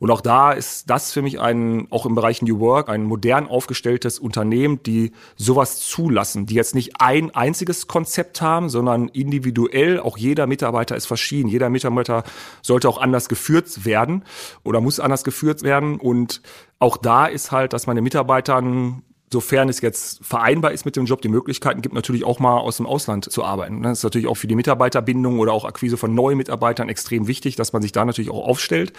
Und 0.00 0.10
auch 0.10 0.20
da 0.20 0.52
ist 0.52 0.90
das 0.90 1.12
für 1.12 1.22
mich 1.22 1.40
ein, 1.40 1.86
auch 1.90 2.04
im 2.04 2.14
Bereich 2.14 2.42
New 2.42 2.58
Work, 2.58 2.88
ein 2.88 3.04
modern 3.04 3.46
aufgestelltes 3.46 4.18
Unternehmen, 4.18 4.82
die 4.82 5.12
sowas 5.36 5.78
zulassen, 5.78 6.46
die 6.46 6.54
jetzt 6.54 6.74
nicht 6.74 7.00
ein 7.00 7.34
einziges 7.34 7.86
Konzept 7.86 8.42
haben, 8.42 8.68
sondern 8.68 9.08
individuell, 9.08 10.00
auch 10.00 10.16
jeder 10.16 10.46
Mitarbeiter 10.46 10.96
ist 10.96 11.06
verschieden. 11.06 11.48
Jeder 11.48 11.70
Mitarbeiter 11.70 12.24
sollte 12.62 12.88
auch 12.88 12.98
anders 12.98 13.28
geführt 13.28 13.84
werden 13.84 14.24
oder 14.64 14.80
muss 14.80 14.98
anders 14.98 15.24
geführt 15.24 15.62
werden 15.62 16.00
und 16.00 16.39
auch 16.78 16.96
da 16.96 17.26
ist 17.26 17.52
halt, 17.52 17.72
dass 17.72 17.86
man 17.86 17.96
den 17.96 18.04
Mitarbeitern 18.04 19.02
sofern 19.32 19.68
es 19.68 19.80
jetzt 19.80 20.24
vereinbar 20.24 20.72
ist 20.72 20.84
mit 20.84 20.96
dem 20.96 21.06
Job, 21.06 21.22
die 21.22 21.28
Möglichkeiten 21.28 21.82
gibt, 21.82 21.94
natürlich 21.94 22.24
auch 22.24 22.40
mal 22.40 22.58
aus 22.58 22.78
dem 22.78 22.86
Ausland 22.86 23.30
zu 23.30 23.44
arbeiten. 23.44 23.82
Das 23.82 23.98
ist 23.98 24.04
natürlich 24.04 24.26
auch 24.26 24.34
für 24.34 24.48
die 24.48 24.56
Mitarbeiterbindung 24.56 25.38
oder 25.38 25.52
auch 25.52 25.64
Akquise 25.64 25.96
von 25.96 26.14
neuen 26.14 26.36
Mitarbeitern 26.36 26.88
extrem 26.88 27.28
wichtig, 27.28 27.54
dass 27.56 27.72
man 27.72 27.80
sich 27.80 27.92
da 27.92 28.04
natürlich 28.04 28.30
auch 28.30 28.44
aufstellt. 28.46 28.92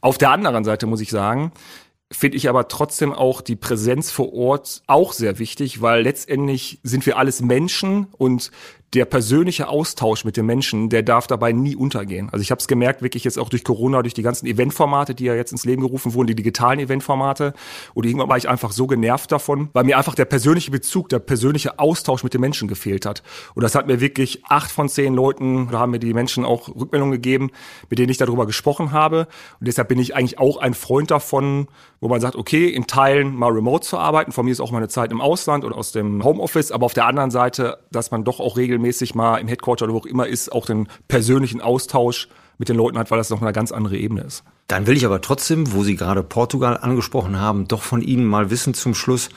Auf 0.00 0.16
der 0.16 0.30
anderen 0.30 0.64
Seite 0.64 0.86
muss 0.86 1.02
ich 1.02 1.10
sagen, 1.10 1.52
finde 2.10 2.36
ich 2.36 2.48
aber 2.48 2.68
trotzdem 2.68 3.12
auch 3.12 3.40
die 3.40 3.56
Präsenz 3.56 4.10
vor 4.10 4.32
Ort 4.32 4.82
auch 4.86 5.12
sehr 5.12 5.38
wichtig, 5.38 5.82
weil 5.82 6.02
letztendlich 6.02 6.80
sind 6.82 7.04
wir 7.04 7.18
alles 7.18 7.42
Menschen 7.42 8.06
und 8.16 8.50
der 8.92 9.04
persönliche 9.04 9.68
Austausch 9.68 10.24
mit 10.24 10.36
den 10.36 10.46
Menschen, 10.46 10.88
der 10.88 11.02
darf 11.02 11.26
dabei 11.26 11.52
nie 11.52 11.74
untergehen. 11.74 12.28
Also 12.30 12.42
ich 12.42 12.50
habe 12.50 12.60
es 12.60 12.68
gemerkt, 12.68 13.02
wirklich 13.02 13.24
jetzt 13.24 13.38
auch 13.38 13.48
durch 13.48 13.64
Corona, 13.64 14.02
durch 14.02 14.14
die 14.14 14.22
ganzen 14.22 14.46
Eventformate, 14.46 15.14
die 15.14 15.24
ja 15.24 15.34
jetzt 15.34 15.50
ins 15.50 15.64
Leben 15.64 15.82
gerufen 15.82 16.14
wurden, 16.14 16.28
die 16.28 16.36
digitalen 16.36 16.78
Eventformate. 16.78 17.54
Und 17.94 18.06
irgendwann 18.06 18.28
war 18.28 18.36
ich 18.36 18.48
einfach 18.48 18.70
so 18.70 18.86
genervt 18.86 19.32
davon, 19.32 19.68
weil 19.72 19.84
mir 19.84 19.98
einfach 19.98 20.14
der 20.14 20.26
persönliche 20.26 20.70
Bezug, 20.70 21.08
der 21.08 21.18
persönliche 21.18 21.78
Austausch 21.80 22.22
mit 22.22 22.34
den 22.34 22.40
Menschen 22.40 22.68
gefehlt 22.68 23.04
hat. 23.04 23.22
Und 23.54 23.62
das 23.62 23.74
hat 23.74 23.88
mir 23.88 24.00
wirklich 24.00 24.44
acht 24.48 24.70
von 24.70 24.88
zehn 24.88 25.14
Leuten, 25.14 25.68
da 25.72 25.80
haben 25.80 25.90
mir 25.90 25.98
die 25.98 26.14
Menschen 26.14 26.44
auch 26.44 26.68
Rückmeldungen 26.68 27.12
gegeben, 27.12 27.50
mit 27.90 27.98
denen 27.98 28.10
ich 28.10 28.18
darüber 28.18 28.46
gesprochen 28.46 28.92
habe. 28.92 29.26
Und 29.58 29.66
deshalb 29.66 29.88
bin 29.88 29.98
ich 29.98 30.14
eigentlich 30.14 30.38
auch 30.38 30.58
ein 30.58 30.74
Freund 30.74 31.10
davon, 31.10 31.66
wo 32.00 32.08
man 32.08 32.20
sagt, 32.20 32.36
okay, 32.36 32.68
in 32.68 32.86
Teilen 32.86 33.34
mal 33.34 33.50
remote 33.50 33.84
zu 33.84 33.98
arbeiten. 33.98 34.30
Von 34.30 34.44
mir 34.44 34.52
ist 34.52 34.60
auch 34.60 34.70
meine 34.70 34.88
Zeit 34.88 35.10
im 35.10 35.20
Ausland 35.20 35.64
oder 35.64 35.76
aus 35.76 35.90
dem 35.90 36.22
Homeoffice, 36.22 36.70
aber 36.70 36.86
auf 36.86 36.94
der 36.94 37.06
anderen 37.06 37.30
Seite, 37.30 37.78
dass 37.90 38.10
man 38.10 38.24
doch 38.24 38.40
auch 38.40 38.56
regelmäßig 38.56 38.73
regelmäßig 38.74 39.14
mal 39.14 39.38
im 39.38 39.48
Headquarter 39.48 39.84
oder 39.84 39.94
wo 39.94 39.98
auch 39.98 40.06
immer 40.06 40.26
ist, 40.26 40.52
auch 40.52 40.66
den 40.66 40.88
persönlichen 41.08 41.60
Austausch 41.60 42.28
mit 42.58 42.68
den 42.68 42.76
Leuten 42.76 42.98
hat, 42.98 43.10
weil 43.10 43.18
das 43.18 43.30
noch 43.30 43.42
eine 43.42 43.52
ganz 43.52 43.72
andere 43.72 43.96
Ebene 43.96 44.22
ist. 44.22 44.44
Dann 44.68 44.86
will 44.86 44.96
ich 44.96 45.04
aber 45.04 45.20
trotzdem, 45.20 45.72
wo 45.72 45.82
Sie 45.82 45.96
gerade 45.96 46.22
Portugal 46.22 46.78
angesprochen 46.78 47.38
haben, 47.38 47.68
doch 47.68 47.82
von 47.82 48.00
Ihnen 48.00 48.24
mal 48.24 48.50
wissen 48.50 48.74
zum 48.74 48.94
Schluss. 48.94 49.28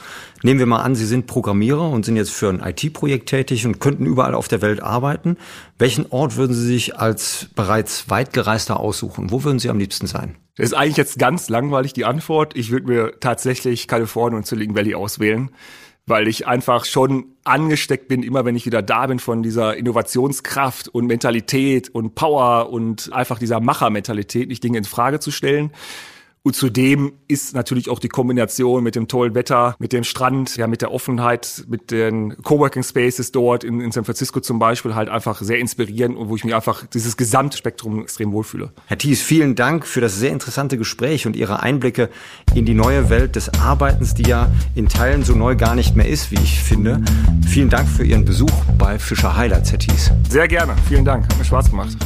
Nehmen 0.44 0.60
wir 0.60 0.68
mal 0.68 0.82
an, 0.82 0.96
Sie 0.96 1.06
sind 1.06 1.28
Programmierer 1.28 1.90
und 1.90 2.06
sind 2.06 2.16
jetzt 2.16 2.32
für 2.32 2.48
ein 2.48 2.62
IT-Projekt 2.62 3.30
tätig 3.30 3.66
und 3.66 3.80
könnten 3.80 4.06
überall 4.06 4.36
auf 4.36 4.48
der 4.48 4.62
Welt 4.62 4.82
arbeiten. 4.82 5.38
Welchen 5.80 6.06
Ort 6.12 6.38
würden 6.38 6.56
Sie 6.56 6.66
sich 6.66 6.98
als 6.98 7.48
bereits 7.56 8.10
weitgereister 8.10 8.80
aussuchen? 8.80 9.32
Wo 9.32 9.44
würden 9.44 9.60
Sie 9.60 9.70
am 9.70 9.80
liebsten 9.80 10.08
sein? 10.08 10.36
Das 10.56 10.68
ist 10.68 10.74
eigentlich 10.74 10.98
jetzt 10.98 11.20
ganz 11.20 11.50
langweilig 11.50 11.94
die 11.94 12.06
Antwort. 12.06 12.56
Ich 12.56 12.72
würde 12.72 12.88
mir 12.88 13.20
tatsächlich 13.20 13.88
Kalifornien 13.88 14.38
und 14.38 14.48
Silicon 14.48 14.76
Valley 14.76 14.96
auswählen 14.96 15.52
weil 16.08 16.30
ich 16.30 16.48
einfach 16.48 16.86
schon 16.86 17.36
angesteckt 17.44 18.08
bin, 18.08 18.24
immer 18.24 18.46
wenn 18.46 18.56
ich 18.56 18.66
wieder 18.66 18.82
da 18.82 19.06
bin 19.08 19.20
von 19.20 19.44
dieser 19.44 19.76
Innovationskraft 19.76 20.88
und 20.88 21.06
Mentalität 21.06 21.90
und 21.90 22.16
Power 22.16 22.70
und 22.72 23.12
einfach 23.12 23.38
dieser 23.38 23.60
Machermentalität, 23.60 24.48
nicht 24.48 24.64
Dinge 24.64 24.78
in 24.78 24.86
Frage 24.86 25.20
zu 25.20 25.32
stellen. 25.32 25.72
Und 26.48 26.54
zudem 26.54 27.12
ist 27.28 27.56
natürlich 27.56 27.90
auch 27.90 28.00
die 28.00 28.08
Kombination 28.08 28.82
mit 28.82 28.96
dem 28.96 29.10
tollen 29.10 29.36
Wetter, 29.36 29.76
mit 29.80 29.92
dem 29.92 30.06
Strand, 30.06 30.56
ja, 30.56 30.66
mit 30.68 30.82
der 30.82 30.94
Offenheit, 30.94 31.66
mit 31.68 31.92
den 31.92 32.42
Coworking 32.42 32.84
Spaces 32.84 33.34
dort 33.34 33.66
in, 33.66 33.82
in 33.82 33.92
San 33.92 34.06
Francisco 34.06 34.40
zum 34.40 34.58
Beispiel 34.58 34.96
halt 34.96 35.10
einfach 35.10 35.42
sehr 35.42 35.60
inspirierend 35.60 36.16
und 36.16 36.30
wo 36.30 36.38
ich 36.38 36.46
mich 36.46 36.56
einfach 36.56 36.86
dieses 36.86 37.18
Gesamtspektrum 37.18 38.02
extrem 38.02 38.32
wohlfühle. 38.32 38.72
Herr 38.86 38.98
Thies, 38.98 39.22
vielen 39.22 39.56
Dank 39.56 39.86
für 39.86 40.00
das 40.00 40.16
sehr 40.16 40.32
interessante 40.32 40.78
Gespräch 40.78 41.28
und 41.28 41.36
Ihre 41.36 41.64
Einblicke 41.64 42.10
in 42.56 42.64
die 42.64 42.76
neue 42.76 43.10
Welt 43.10 43.36
des 43.36 43.50
Arbeitens, 43.60 44.14
die 44.14 44.24
ja 44.24 44.50
in 44.74 44.88
Teilen 44.88 45.26
so 45.26 45.36
neu 45.36 45.58
gar 45.58 45.76
nicht 45.76 45.98
mehr 45.98 46.08
ist, 46.08 46.32
wie 46.32 46.36
ich 46.42 46.62
finde. 46.62 47.04
Vielen 47.46 47.70
Dank 47.70 47.90
für 47.90 48.06
Ihren 48.06 48.24
Besuch 48.24 48.54
bei 48.78 49.00
Fischer 49.00 49.36
Highlights, 49.36 49.74
Herr 49.74 49.80
Thies. 49.80 50.12
Sehr 50.30 50.48
gerne. 50.48 50.78
Vielen 50.88 51.04
Dank. 51.04 51.26
Hat 51.26 51.38
mir 51.38 51.44
Spaß 51.44 51.72
gemacht. 51.72 51.98